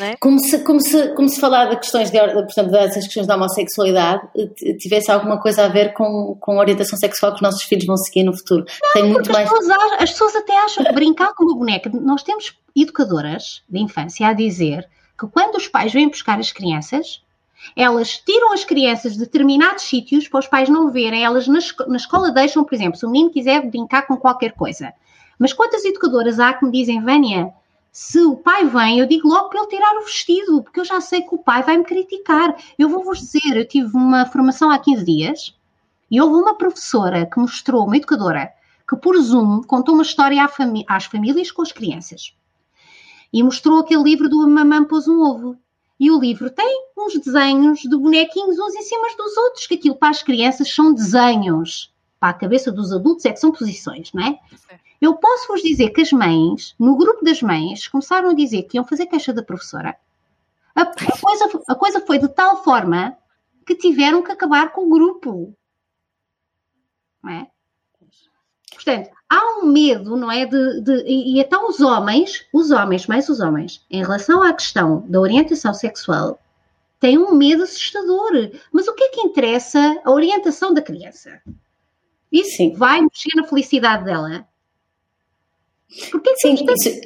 [0.00, 0.16] É?
[0.16, 4.28] Como, se, como, se, como se falar de questões de, portanto, dessas questões da homossexualidade
[4.78, 7.96] tivesse alguma coisa a ver com, com a orientação sexual que os nossos filhos vão
[7.96, 8.64] seguir no futuro.
[8.82, 9.50] Não, Tem muito mais...
[9.50, 11.90] as, pessoas, as pessoas até acham que brincar com uma boneca.
[11.92, 17.22] Nós temos educadoras de infância a dizer que quando os pais vêm buscar as crianças,
[17.74, 21.24] elas tiram as crianças de determinados sítios para os pais não verem.
[21.24, 21.58] Elas na,
[21.88, 24.92] na escola deixam, por exemplo, se o menino quiser brincar com qualquer coisa.
[25.38, 27.52] Mas quantas educadoras há que me dizem, Vânia,
[27.98, 31.00] se o pai vem, eu digo logo para ele tirar o vestido, porque eu já
[31.00, 32.54] sei que o pai vai me criticar.
[32.78, 35.58] Eu vou-vos dizer, eu tive uma formação há 15 dias
[36.10, 38.52] e houve uma professora que mostrou, uma educadora,
[38.86, 40.46] que por Zoom contou uma história
[40.86, 42.36] às famílias com as crianças.
[43.32, 45.56] E mostrou aquele livro do Mamãe Pôs um Ovo.
[45.98, 49.96] E o livro tem uns desenhos de bonequinhos uns em cima dos outros, que aquilo
[49.96, 51.94] para as crianças são desenhos.
[52.20, 54.38] Para a cabeça dos adultos é que são posições, não é?
[55.00, 58.76] Eu posso vos dizer que as mães, no grupo das mães, começaram a dizer que
[58.76, 59.96] iam fazer queixa da professora.
[60.74, 63.16] A, a, coisa, a coisa foi de tal forma
[63.66, 65.54] que tiveram que acabar com o grupo.
[67.22, 67.50] Não é?
[68.72, 70.46] Portanto, há um medo, não é?
[70.46, 74.52] De, de, e, e então os homens, os homens, mais os homens, em relação à
[74.52, 76.38] questão da orientação sexual,
[77.00, 78.32] têm um medo assustador.
[78.72, 81.40] Mas o que é que interessa a orientação da criança?
[82.30, 82.74] Isso Sim.
[82.74, 84.46] vai mexer na felicidade dela.
[86.10, 86.54] Porque Sim,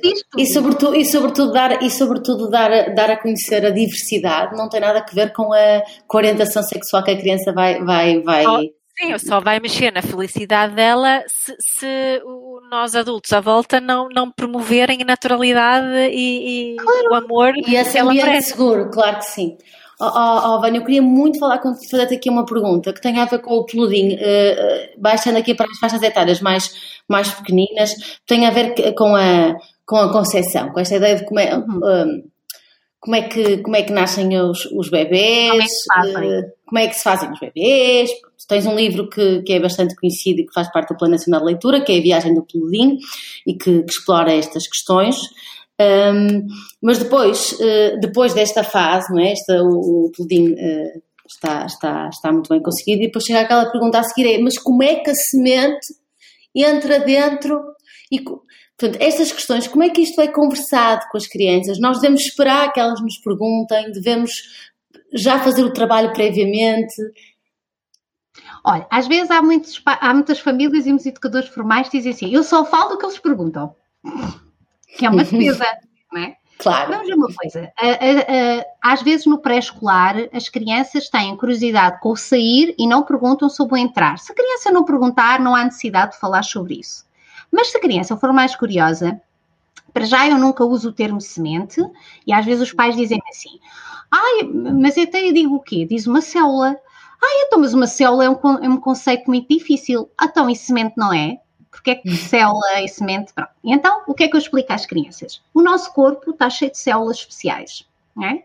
[0.03, 4.69] isso, e sobretudo, e sobretudo, dar, e sobretudo dar, dar a conhecer a diversidade não
[4.69, 7.83] tem nada a ver com a, com a orientação sexual que a criança vai.
[7.85, 8.47] vai, vai...
[8.47, 8.61] Oh,
[8.99, 12.23] sim, só vai mexer na felicidade dela se, se
[12.71, 17.11] nós adultos à volta não, não promoverem a naturalidade e, e claro.
[17.11, 17.53] o amor.
[17.67, 19.59] E esse ambiente seguro, claro que sim.
[20.01, 23.19] Oh, oh, oh, Vânia, eu queria muito falar contigo, fazer-te aqui uma pergunta que tem
[23.19, 26.73] a ver com o peludim, uh, baixando aqui para as faixas etárias mais,
[27.07, 27.95] mais pequeninas,
[28.27, 32.23] tem a ver com a, com a concepção, com esta ideia de como é, um,
[32.99, 36.89] como é, que, como é que nascem os, os bebês, como é, uh, como é
[36.89, 38.11] que se fazem os bebês.
[38.49, 41.41] Tens um livro que, que é bastante conhecido e que faz parte do Plano Nacional
[41.41, 42.99] de Leitura, que é A Viagem do Peludim,
[43.47, 45.17] e que, que explora estas questões.
[45.81, 46.47] Um,
[46.83, 49.33] mas depois, uh, depois desta fase, não é?
[49.33, 53.71] Esta, o, o pudim uh, está, está, está muito bem conseguido, e depois chega aquela
[53.71, 55.95] pergunta a seguir: é, mas como é que a semente
[56.55, 57.63] entra dentro?
[58.13, 61.81] E, portanto, estas questões, como é que isto é conversado com as crianças?
[61.81, 64.33] Nós devemos esperar que elas nos perguntem, devemos
[65.15, 66.95] já fazer o trabalho previamente?
[68.65, 72.35] Olha, às vezes há, muitos, há muitas famílias e muitos educadores formais que dizem assim:
[72.35, 73.75] eu só falo do que eles perguntam,
[74.97, 75.65] que é uma defesa,
[76.13, 76.37] não é?
[76.59, 76.93] Claro.
[76.93, 77.73] Vamos ver uma coisa.
[78.83, 83.75] Às vezes no pré-escolar as crianças têm curiosidade com o sair e não perguntam sobre
[83.75, 84.19] o entrar.
[84.19, 87.07] Se a criança não perguntar, não há necessidade de falar sobre isso.
[87.51, 89.21] Mas se a criança for mais curiosa,
[89.93, 91.81] para já eu nunca uso o termo semente
[92.27, 93.59] e às vezes os pais dizem assim:
[94.11, 95.87] ai, mas até eu digo o quê?
[95.87, 96.77] Diz uma célula.
[97.23, 100.11] Ai, então, mas uma célula é um, é um conceito muito difícil.
[100.23, 101.39] Então, e semente não é?
[101.81, 103.33] Porque é que célula e semente?
[103.33, 103.51] Pronto.
[103.65, 105.41] Então, o que é que eu explico às crianças?
[105.55, 108.45] O nosso corpo está cheio de células especiais, não é?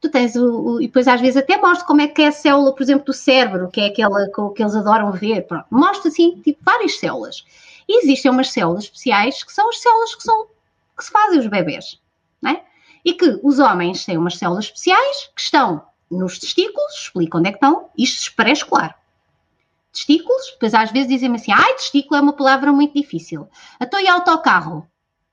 [0.00, 2.32] Tu tens o, o, e depois às vezes até mostro como é que é a
[2.32, 5.42] célula, por exemplo, do cérebro, que é aquela que, que eles adoram ver.
[5.48, 5.66] Pronto.
[5.68, 7.44] Mostro assim, tipo, várias células.
[7.88, 10.46] E existem umas células especiais que são as células que, são,
[10.96, 12.00] que se fazem os bebês,
[12.40, 12.62] não é?
[13.04, 17.52] E que os homens têm umas células especiais que estão nos testículos, explico onde é
[17.52, 18.96] que estão, isto pré-escolar.
[19.96, 23.48] Testículos, depois às vezes dizem-me assim, ai, testículo é uma palavra muito difícil.
[23.80, 24.86] Então e autocarro,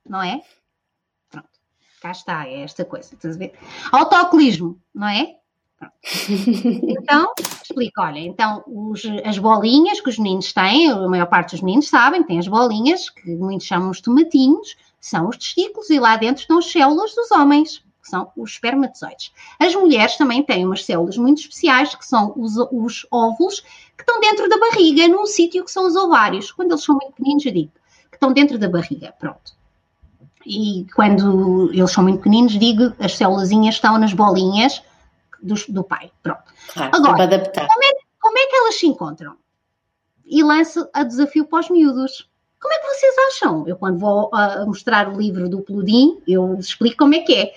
[0.07, 0.41] não é?
[1.29, 1.49] Pronto,
[2.01, 3.53] cá está, é esta coisa, estás a ver?
[3.91, 5.35] Autocolismo, não é?
[5.77, 5.93] Pronto.
[7.03, 11.61] Então, explico, olha, então os, as bolinhas que os meninos têm, a maior parte dos
[11.61, 16.15] meninos sabem, têm as bolinhas, que muitos chamam os tomatinhos, são os testículos e lá
[16.15, 19.31] dentro estão as células dos homens que são os espermatozoides.
[19.57, 23.63] As mulheres também têm umas células muito especiais, que são os, os óvulos,
[23.97, 26.51] que estão dentro da barriga, num sítio que são os ovários.
[26.51, 27.71] Quando eles são muito pequeninos, eu digo
[28.09, 29.13] que estão dentro da barriga.
[29.19, 29.53] Pronto.
[30.45, 34.81] E quando eles são muito pequeninos, digo as células estão nas bolinhas
[35.41, 36.11] do, do pai.
[36.21, 36.43] Pronto.
[36.73, 37.27] Claro, Agora.
[37.27, 39.37] Como é, como é que elas se encontram?
[40.25, 42.29] E lanço a desafio para os miúdos.
[42.59, 43.67] Como é que vocês acham?
[43.67, 47.53] Eu, quando vou uh, mostrar o livro do Pludim, eu explico como é que é.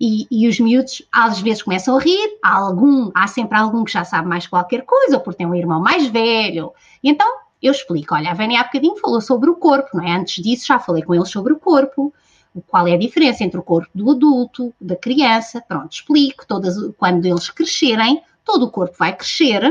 [0.00, 3.92] E, e, os miúdos às vezes começam a rir, há algum, há sempre algum que
[3.92, 6.72] já sabe mais qualquer coisa, ou porque tem um irmão mais velho.
[7.02, 7.26] Então
[7.62, 10.12] eu explico: olha, a Vânia há bocadinho falou sobre o corpo, não é?
[10.12, 12.12] Antes disso já falei com ele sobre o corpo,
[12.66, 15.62] qual é a diferença entre o corpo do adulto, da criança.
[15.66, 16.46] Pronto, explico.
[16.46, 19.62] Todas, quando eles crescerem, todo o corpo vai crescer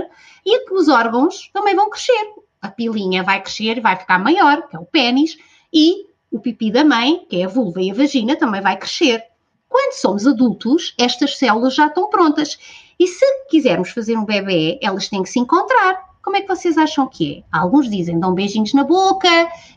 [0.45, 2.33] e que os órgãos também vão crescer.
[2.61, 5.37] A pilinha vai crescer e vai ficar maior, que é o pênis,
[5.73, 9.23] e o pipi da mãe, que é a vulva e a vagina, também vai crescer.
[9.67, 12.57] Quando somos adultos, estas células já estão prontas.
[12.99, 16.15] E se quisermos fazer um bebê, elas têm que se encontrar.
[16.23, 17.43] Como é que vocês acham que é?
[17.55, 19.29] Alguns dizem dão beijinhos na boca,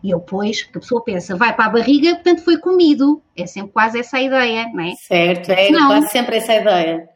[0.03, 3.23] e depois que a pessoa pensa vai para a barriga, portanto foi comido.
[3.37, 4.95] É sempre quase essa a ideia, não é?
[4.95, 5.89] Certo, é não.
[5.89, 7.09] quase sempre essa ideia.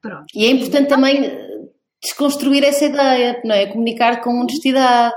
[0.00, 0.26] Pronto.
[0.34, 1.60] E é importante também eh,
[2.02, 3.66] desconstruir essa ideia, não é?
[3.66, 5.14] Comunicar com honestidade.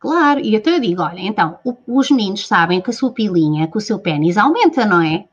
[0.00, 3.76] Claro, e até eu digo, olha, então, os meninos sabem que a sua pilinha, que
[3.76, 5.24] o seu pênis aumenta, não é?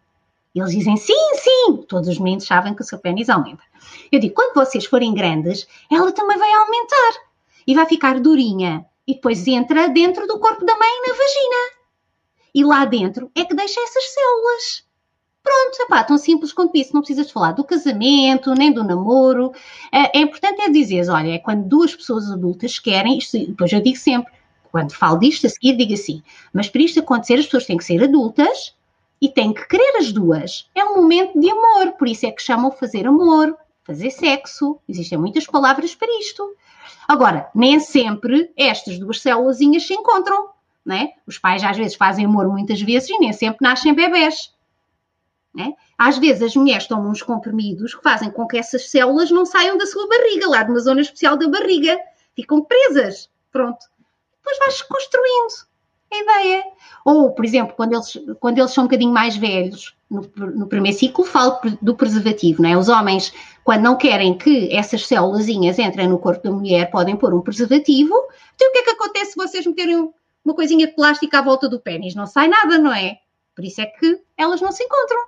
[0.55, 1.83] Eles dizem sim, sim.
[1.87, 3.63] Todos os meninos sabem que o seu pênis aumenta.
[4.09, 7.21] Eu digo, quando vocês forem grandes, ela também vai aumentar
[7.67, 8.85] e vai ficar durinha.
[9.05, 11.75] E depois entra dentro do corpo da mãe na vagina.
[12.53, 14.85] E lá dentro é que deixa essas células.
[15.43, 16.93] Pronto, epá, tão simples quanto isso.
[16.93, 19.51] Não precisas falar do casamento, nem do namoro.
[19.91, 23.81] É, é importante é dizer, olha, é quando duas pessoas adultas querem, isto, depois eu
[23.81, 24.33] digo sempre,
[24.71, 27.83] quando falo disto a seguir, digo assim, mas para isto acontecer as pessoas têm que
[27.83, 28.73] ser adultas,
[29.25, 30.69] e tem que querer as duas.
[30.75, 34.79] É um momento de amor, por isso é que chamam fazer amor, fazer sexo.
[34.87, 36.55] Existem muitas palavras para isto.
[37.07, 40.49] Agora, nem sempre estas duas células se encontram.
[40.85, 41.13] Né?
[41.25, 44.53] Os pais às vezes fazem amor muitas vezes e nem sempre nascem bebés.
[45.51, 45.73] Né?
[45.97, 49.75] Às vezes as mulheres tomam uns comprimidos que fazem com que essas células não saiam
[49.75, 51.99] da sua barriga, lá de uma zona especial da barriga.
[52.35, 53.27] Ficam presas.
[53.51, 53.87] Pronto.
[54.37, 55.74] Depois vais construindo
[56.11, 56.63] a ideia.
[57.03, 60.97] Ou, por exemplo, quando eles, quando eles são um bocadinho mais velhos, no, no primeiro
[60.97, 62.77] ciclo, falo do preservativo, não é?
[62.77, 63.33] Os homens,
[63.63, 68.13] quando não querem que essas células entrem no corpo da mulher, podem pôr um preservativo.
[68.55, 70.09] Então, o que é que acontece se vocês meterem
[70.43, 72.15] uma coisinha de plástico à volta do pênis?
[72.15, 73.17] Não sai nada, não é?
[73.55, 75.19] Por isso é que elas não se encontram.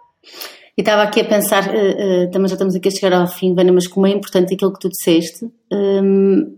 [0.77, 3.55] E estava aqui a pensar, uh, uh, também já estamos aqui a chegar ao fim,
[3.55, 6.55] Vânia, mas como é importante aquilo que tu disseste, um,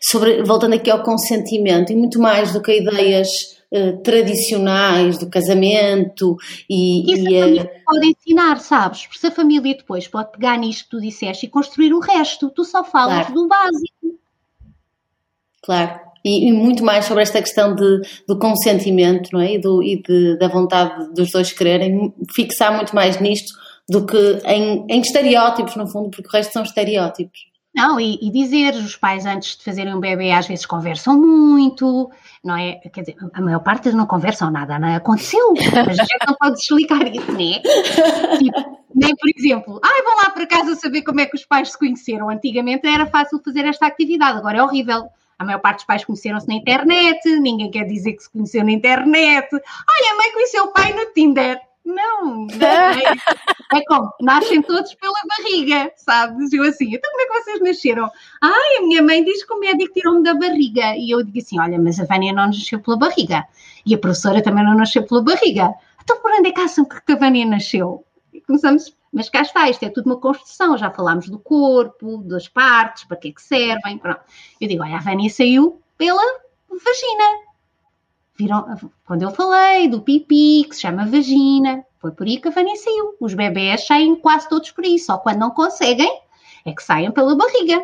[0.00, 3.28] sobre, voltando aqui ao consentimento, e muito mais do que ideias
[3.72, 6.36] uh, tradicionais do casamento
[6.68, 7.12] e.
[7.12, 9.06] Isso e, a família uh, pode ensinar, sabes?
[9.06, 12.50] Porque se a família depois pode pegar nisto que tu disseste e construir o resto,
[12.50, 13.34] tu só falas claro.
[13.34, 14.20] do básico.
[15.62, 16.00] Claro.
[16.24, 19.54] E, e, muito mais sobre esta questão de, do consentimento não é?
[19.54, 23.50] e, do, e de, da vontade dos dois quererem, fixar muito mais nisto
[23.88, 27.49] do que em, em estereótipos, no fundo, porque o resto são estereótipos.
[27.74, 32.10] Não, e, e, dizer, os pais antes de fazerem um bebê às vezes conversam muito,
[32.42, 32.74] não é?
[32.92, 34.96] Quer dizer, a maior parte não conversam nada, não é?
[34.96, 35.54] Aconteceu,
[35.86, 38.38] mas a gente não pode explicar isso, não é?
[38.38, 41.70] Tipo, Nem, por exemplo, ai, vão lá para casa saber como é que os pais
[41.70, 42.28] se conheceram.
[42.28, 45.08] Antigamente era fácil fazer esta atividade, agora é horrível.
[45.38, 48.72] A maior parte dos pais conheceram-se na internet, ninguém quer dizer que se conheceu na
[48.72, 49.48] internet.
[49.52, 51.58] Ai, a mãe conheceu o pai no Tinder.
[51.84, 53.02] Não, não é,
[53.72, 56.52] é como, nascem todos pela barriga, sabes?
[56.52, 58.10] Eu assim, então como é que vocês nasceram?
[58.40, 60.94] Ai, a minha mãe diz que o médico tirou-me da barriga.
[60.96, 63.46] E eu digo assim, olha, mas a Vânia não nasceu pela barriga.
[63.84, 65.74] E a professora também não nasceu pela barriga.
[66.02, 68.04] Então por onde é que acham que a Vânia nasceu?
[68.32, 72.46] E começamos, mas cá está, isto é tudo uma construção, já falámos do corpo, das
[72.46, 74.20] partes, para que é que servem, pronto.
[74.60, 76.22] Eu digo, olha, a Vânia saiu pela
[76.68, 77.49] vagina.
[78.40, 78.64] Viram,
[79.06, 82.74] quando eu falei do pipi, que se chama vagina, foi por aí que a Vânia
[82.76, 83.14] saiu.
[83.20, 86.10] Os bebés saem quase todos por aí, só quando não conseguem
[86.64, 87.82] é que saem pela barriga.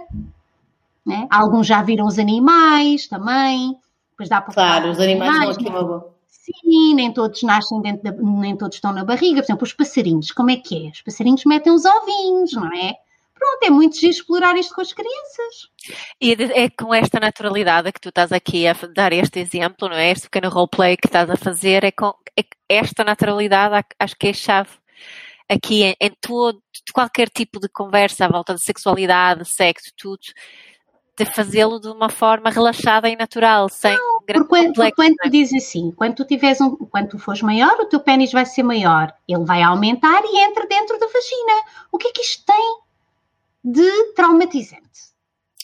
[1.05, 1.27] Né?
[1.31, 3.77] Alguns já viram os animais também.
[4.11, 6.11] Depois dá para claro, os animais, animais não aqui né?
[6.27, 9.41] Sim, nem todos nascem dentro da, nem todos estão na barriga.
[9.41, 10.91] Por exemplo, os passarinhos, como é que é?
[10.91, 12.95] Os passarinhos metem os ovinhos, não é?
[13.39, 15.69] Pronto, é muito giro explorar isto com as crianças.
[16.21, 20.11] E é com esta naturalidade que tu estás aqui a dar este exemplo, não é?
[20.11, 24.31] Este pequeno roleplay que estás a fazer, é com é esta naturalidade, acho que é
[24.31, 24.71] a chave
[25.49, 26.61] aqui em, em todo,
[26.93, 30.21] qualquer tipo de conversa à volta de sexualidade, sexo, tudo,
[31.17, 34.97] de fazê-lo de uma forma relaxada e natural, sem não, grande quando, complexo.
[34.97, 38.33] Quando tu dizes assim, quando tu tiveres um, quando tu fores maior, o teu pênis
[38.33, 41.63] vai ser maior, ele vai aumentar e entra dentro da vagina.
[41.91, 42.86] O que é que isto tem
[43.67, 44.87] de traumatizante?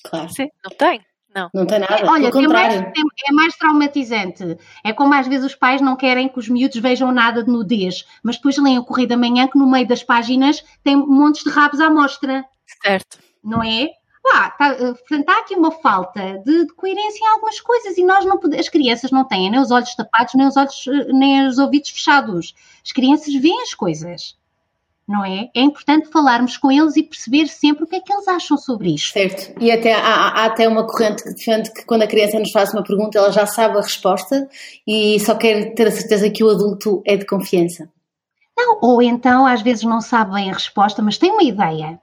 [0.03, 0.29] Claro.
[0.31, 1.01] Sim, não tem.
[1.35, 1.49] Não.
[1.55, 2.11] não tem nada.
[2.11, 2.91] Olha, é mais, é,
[3.29, 4.59] é, mais traumatizante.
[4.85, 8.05] É como às vezes os pais não querem que os miúdos vejam nada de nudez,
[8.23, 11.51] mas depois leem o Correio da Manhã que no meio das páginas tem montes de
[11.51, 12.45] rabos à mostra.
[12.83, 13.19] Certo.
[13.43, 13.89] Não é?
[14.35, 18.05] Ah, tá, eh, portanto, há aqui uma falta de, de, coerência em algumas coisas e
[18.05, 21.13] nós não podemos, as crianças não têm nem os olhos tapados, nem os olhos, eh,
[21.13, 22.55] nem os ouvidos fechados.
[22.85, 24.37] As crianças veem as coisas,
[25.07, 25.51] não é?
[25.55, 28.95] É importante falarmos com eles e perceber sempre o que é que eles acham sobre
[28.95, 29.13] isto.
[29.13, 29.53] Certo.
[29.61, 32.73] E até há, há até uma corrente que defende que quando a criança nos faz
[32.73, 34.49] uma pergunta, ela já sabe a resposta
[34.87, 37.91] e só quer ter a certeza que o adulto é de confiança.
[38.57, 42.01] Não, ou então às vezes não sabe bem a resposta, mas tem uma ideia,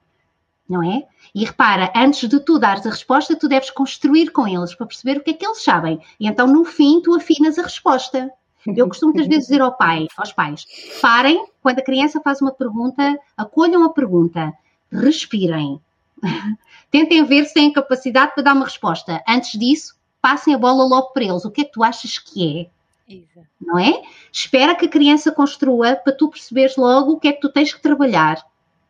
[0.67, 1.03] não é?
[1.33, 5.17] E repara, antes de tu dares a resposta, tu deves construir com eles para perceber
[5.17, 5.99] o que é que eles sabem.
[6.19, 8.31] E então, no fim, tu afinas a resposta.
[8.65, 10.65] Eu costumo muitas vezes dizer ao pai, aos pais,
[11.01, 14.53] parem, quando a criança faz uma pergunta, acolham a pergunta,
[14.91, 15.79] respirem.
[16.91, 19.23] Tentem ver se têm capacidade para dar uma resposta.
[19.27, 21.45] Antes disso, passem a bola logo para eles.
[21.45, 22.69] O que é que tu achas que
[23.07, 23.15] é?
[23.59, 24.01] Não é?
[24.31, 27.73] Espera que a criança construa para tu perceberes logo o que é que tu tens
[27.73, 28.43] que trabalhar.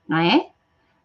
[0.07, 0.49] Não é?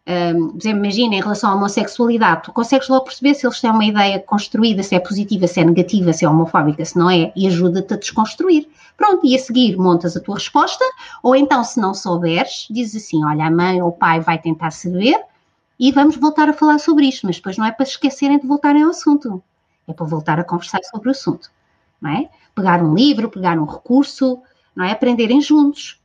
[0.07, 3.71] Um, por exemplo, imagina em relação à homossexualidade, tu consegues logo perceber se eles têm
[3.71, 7.33] uma ideia construída, se é positiva, se é negativa, se é homofóbica, se não é,
[7.35, 8.67] e ajuda-te a desconstruir.
[8.95, 10.85] Pronto, e a seguir montas a tua resposta,
[11.23, 14.71] ou então, se não souberes, dizes assim: olha, a mãe ou o pai vai tentar
[14.71, 15.19] saber
[15.79, 18.83] e vamos voltar a falar sobre isto, mas depois não é para esquecerem de voltarem
[18.83, 19.43] ao assunto,
[19.87, 21.51] é para voltar a conversar sobre o assunto,
[21.99, 22.29] não é?
[22.53, 24.39] Pegar um livro, pegar um recurso,
[24.75, 24.91] não é?
[24.91, 25.99] Aprenderem juntos.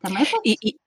[0.00, 0.79] Também pode e, e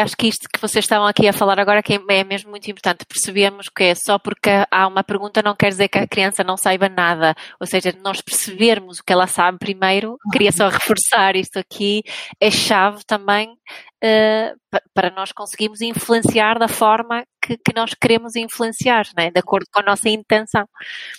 [0.00, 3.04] acho que isto que vocês estavam aqui a falar agora que é mesmo muito importante.
[3.04, 6.56] Percebemos que é só porque há uma pergunta não quer dizer que a criança não
[6.56, 7.34] saiba nada.
[7.58, 12.02] Ou seja, nós percebermos o que ela sabe primeiro, queria só reforçar isto aqui,
[12.40, 13.56] é chave também
[14.02, 19.30] uh, para nós conseguirmos influenciar da forma que, que nós queremos influenciar, né?
[19.30, 20.64] de acordo com a nossa intenção.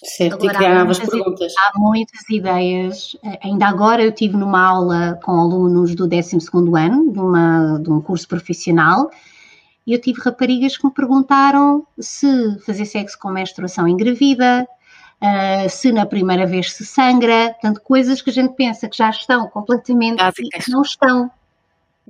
[0.04, 1.54] Certo, agora, e criar novas perguntas.
[1.58, 3.16] Há muitas ideias.
[3.24, 6.38] Eh, ainda agora eu tive numa aula com alunos do 12
[6.78, 9.10] ano, de, uma, de um curso profissional,
[9.86, 14.66] e eu tive raparigas que me perguntaram se fazer sexo com menstruação engravida,
[15.22, 19.10] uh, se na primeira vez se sangra, portanto, coisas que a gente pensa que já
[19.10, 21.30] estão completamente e não estão.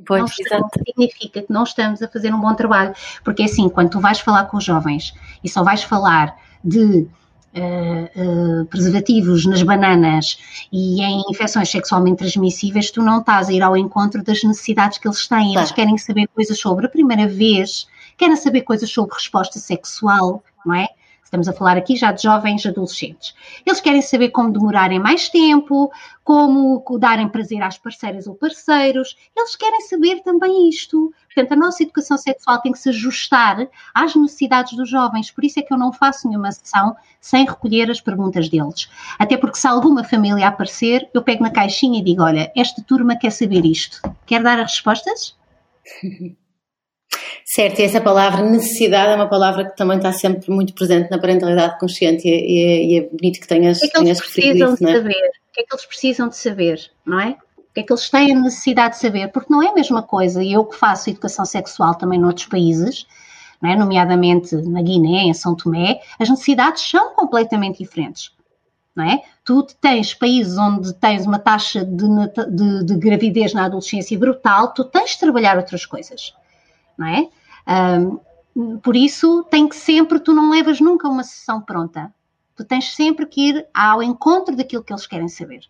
[0.05, 2.93] Pois, não estamos, significa que não estamos a fazer um bom trabalho.
[3.23, 5.13] Porque assim, quando tu vais falar com os jovens
[5.43, 7.07] e só vais falar de
[7.55, 10.39] uh, uh, preservativos nas bananas
[10.71, 15.07] e em infecções sexualmente transmissíveis, tu não estás a ir ao encontro das necessidades que
[15.07, 15.55] eles têm.
[15.55, 17.87] Eles querem saber coisas sobre a primeira vez,
[18.17, 20.87] querem saber coisas sobre resposta sexual, não é?
[21.34, 23.34] Estamos a falar aqui já de jovens adolescentes.
[23.65, 25.91] Eles querem saber como demorarem mais tempo,
[26.23, 29.17] como darem prazer às parceiras ou parceiros.
[29.36, 31.11] Eles querem saber também isto.
[31.25, 35.31] Portanto, a nossa educação sexual tem que se ajustar às necessidades dos jovens.
[35.31, 38.88] Por isso é que eu não faço nenhuma sessão sem recolher as perguntas deles.
[39.17, 43.15] Até porque se alguma família aparecer, eu pego na caixinha e digo: olha, esta turma
[43.15, 43.99] quer saber isto.
[44.27, 45.36] Quer dar as respostas?
[47.45, 51.19] Certo, e essa palavra necessidade é uma palavra que também está sempre muito presente na
[51.19, 54.74] parentalidade consciente e, e, e é bonito que tenhas, o que é que eles precisam
[54.74, 54.95] isso, de é?
[54.95, 55.11] saber?
[55.13, 57.38] O que é que eles precisam de saber, não é?
[57.57, 59.28] O que é que eles têm a necessidade de saber?
[59.30, 63.05] Porque não é a mesma coisa, e eu que faço educação sexual também noutros países,
[63.63, 63.76] é?
[63.76, 68.32] nomeadamente na Guiné, em São Tomé, as necessidades são completamente diferentes.
[68.95, 69.24] Não é?
[69.43, 72.07] Tu tens países onde tens uma taxa de,
[72.51, 76.34] de, de gravidez na adolescência brutal, tu tens de trabalhar outras coisas.
[76.97, 77.29] Não é?
[77.67, 82.13] Um, por isso, tem que sempre, tu não levas nunca uma sessão pronta.
[82.55, 85.67] Tu tens sempre que ir ao encontro daquilo que eles querem saber.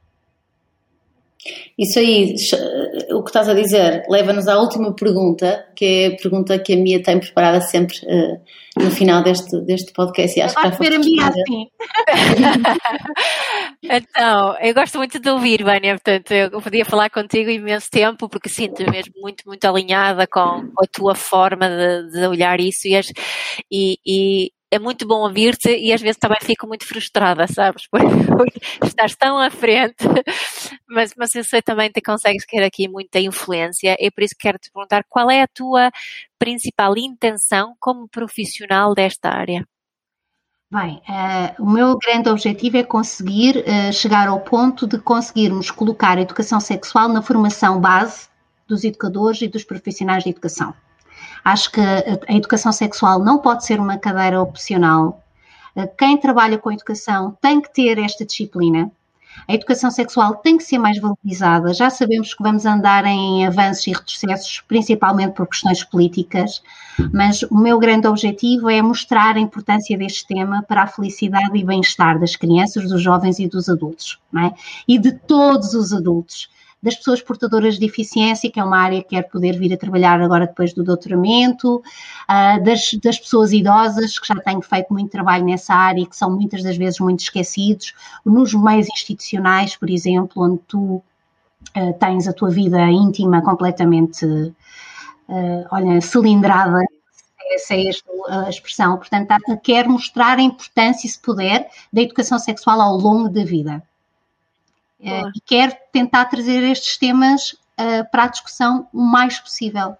[1.78, 2.36] Isso aí,
[3.12, 6.78] o que estás a dizer, leva-nos à última pergunta, que é a pergunta que a
[6.78, 10.38] Mia tem preparada sempre uh, no final deste, deste podcast.
[10.38, 11.68] E acho que já foi a Mia assim.
[13.84, 18.50] então, eu gosto muito de ouvir, Vânia, portanto, eu podia falar contigo imenso tempo, porque
[18.50, 23.02] sinto mesmo muito, muito alinhada com, a tua forma de, de olhar isso e,
[23.72, 27.88] e, e é muito bom ouvir-te e às vezes também fico muito frustrada, sabes?
[27.94, 30.04] Porque estás tão à frente,
[30.88, 34.57] mas, mas eu sei também que consegues ter aqui muita influência e por isso quero
[34.57, 35.91] te perguntar qual é a tua
[36.38, 39.65] principal intenção como profissional desta área?
[40.71, 46.17] Bem, uh, o meu grande objetivo é conseguir uh, chegar ao ponto de conseguirmos colocar
[46.17, 48.28] a educação sexual na formação base
[48.67, 50.74] dos educadores e dos profissionais de educação.
[51.45, 55.21] Acho que a educação sexual não pode ser uma cadeira opcional.
[55.97, 58.89] Quem trabalha com educação tem que ter esta disciplina.
[59.47, 61.73] A educação sexual tem que ser mais valorizada.
[61.73, 66.61] Já sabemos que vamos andar em avanços e retrocessos, principalmente por questões políticas,
[67.11, 71.63] mas o meu grande objetivo é mostrar a importância deste tema para a felicidade e
[71.63, 74.53] bem-estar das crianças, dos jovens e dos adultos, é?
[74.88, 76.49] e de todos os adultos
[76.84, 80.21] das pessoas portadoras de deficiência, que é uma área que quero poder vir a trabalhar
[80.21, 85.45] agora depois do doutoramento, uh, das, das, pessoas idosas, que já tenho feito muito trabalho
[85.45, 87.93] nessa área e que são muitas das vezes muito esquecidos,
[88.25, 91.01] nos meios institucionais, por exemplo, onde tu
[91.77, 96.81] uh, tens a tua vida íntima completamente, uh, olha, cilindrada,
[97.55, 97.91] essa é
[98.29, 98.97] a expressão.
[98.97, 99.29] Portanto,
[99.63, 103.81] quero mostrar a importância, se puder, da educação sexual ao longo da vida.
[105.04, 109.97] Uh, e quero tentar trazer estes temas uh, para a discussão o mais possível.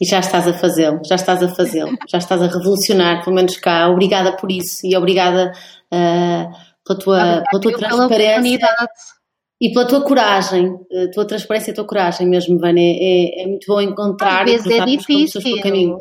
[0.00, 3.56] E já estás a fazê-lo, já estás a fazê-lo, já estás a revolucionar, pelo menos
[3.56, 3.88] cá.
[3.88, 5.52] Obrigada por isso e obrigada
[5.92, 6.52] uh,
[6.84, 8.68] pela tua, pela tua transparência
[9.60, 12.82] e pela tua coragem, a tua transparência e a tua coragem mesmo, Vânia.
[12.82, 15.62] É, é muito bom encontrar Às vezes e é difícil.
[15.62, 15.98] caminho.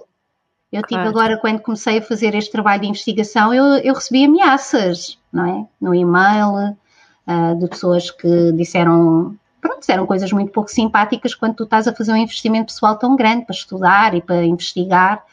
[0.71, 1.09] Eu tive claro.
[1.09, 5.65] agora, quando comecei a fazer este trabalho de investigação, eu, eu recebi ameaças, não é?
[5.81, 6.75] No e-mail,
[7.27, 11.93] uh, de pessoas que disseram, pronto, disseram coisas muito pouco simpáticas quando tu estás a
[11.93, 15.23] fazer um investimento pessoal tão grande para estudar e para investigar.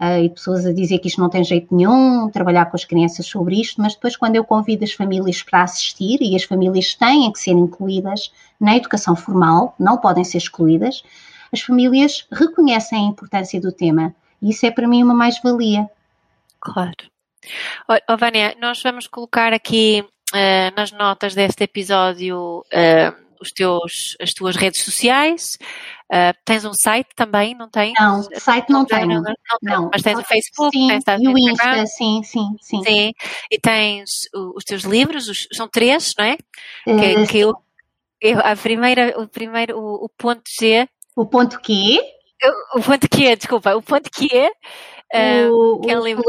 [0.00, 3.26] Uh, e pessoas a dizer que isto não tem jeito nenhum, trabalhar com as crianças
[3.26, 7.30] sobre isto, mas depois, quando eu convido as famílias para assistir, e as famílias têm
[7.30, 11.02] que ser incluídas na educação formal, não podem ser excluídas,
[11.52, 14.14] as famílias reconhecem a importância do tema.
[14.40, 15.86] E isso é para mim uma mais-valia.
[16.60, 17.10] Claro.
[18.08, 20.04] Oh, Vânia, nós vamos colocar aqui
[20.34, 25.58] uh, nas notas deste episódio uh, os teus, as tuas redes sociais.
[26.12, 27.94] Uh, tens um site também, não tens?
[27.98, 29.22] Não, site não, não tenho.
[29.22, 32.82] Não, não, Mas tens o Facebook, sim, tens e o Insta, sim, sim, sim.
[32.82, 33.12] Sim,
[33.50, 36.36] e tens os teus livros, os, são três, não é?
[36.84, 37.54] Que, que eu,
[38.20, 40.88] eu, a primeira, o primeiro, o, o ponto G.
[41.16, 42.00] O ponto Q?
[42.74, 44.50] O ponto Q, desculpa, o ponto Q.
[45.52, 46.24] O, que é um livro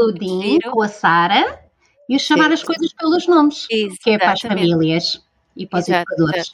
[0.70, 1.61] com a Sara
[2.12, 2.52] e chamar Sim.
[2.52, 3.98] as coisas pelos nomes, Exatamente.
[4.00, 5.22] que é para as famílias
[5.56, 6.52] e para os educadores.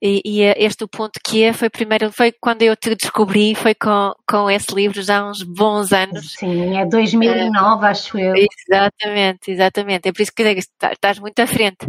[0.00, 3.74] E, e, este o ponto que é, foi primeiro, foi quando eu te descobri, foi
[3.74, 6.34] com, com esse livro já há uns bons anos.
[6.38, 8.32] Sim, é 2009, uh, acho eu.
[8.34, 10.08] Exatamente, exatamente.
[10.08, 11.86] É por isso que eu digo, estás muito à frente.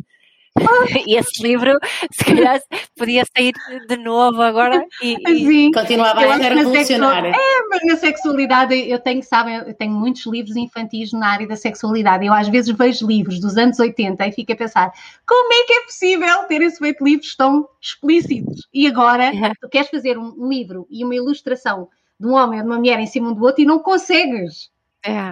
[1.07, 1.77] e esse livro,
[2.11, 2.61] se calhar,
[2.97, 3.53] podia sair
[3.87, 7.31] de novo agora e, e continuava a ser revolucionário.
[7.33, 11.55] É, mas na sexualidade, eu tenho, sabem, eu tenho muitos livros infantis na área da
[11.55, 12.25] sexualidade.
[12.25, 14.91] Eu às vezes vejo livros dos anos 80 e fico a pensar,
[15.25, 18.67] como é que é possível terem feito livros tão explícitos?
[18.73, 19.31] E agora,
[19.61, 21.87] tu queres fazer um livro e uma ilustração
[22.19, 24.69] de um homem ou de uma mulher em cima um do outro e não consegues.
[25.03, 25.31] É,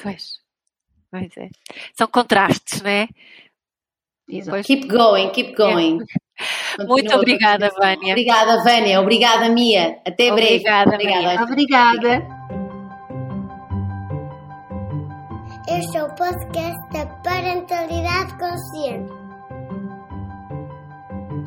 [0.00, 0.40] pois.
[1.10, 1.50] Pois é.
[1.92, 3.06] São contrastes, não é?
[4.32, 4.62] Exato.
[4.62, 5.98] Keep going, keep going.
[6.78, 6.84] É.
[6.88, 8.12] Muito obrigada, Vânia.
[8.12, 9.00] Obrigada, Vânia.
[9.00, 9.98] Obrigada, Mia.
[10.06, 11.42] Até obrigada, breve.
[11.42, 11.42] Obrigada.
[11.44, 12.42] Obrigada.
[15.68, 19.12] Este é o podcast da Parentalidade Consciente.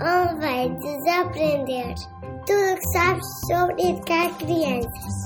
[0.02, 1.96] Onde vai desaprender
[2.46, 5.26] tudo o que sabes sobre educar crianças.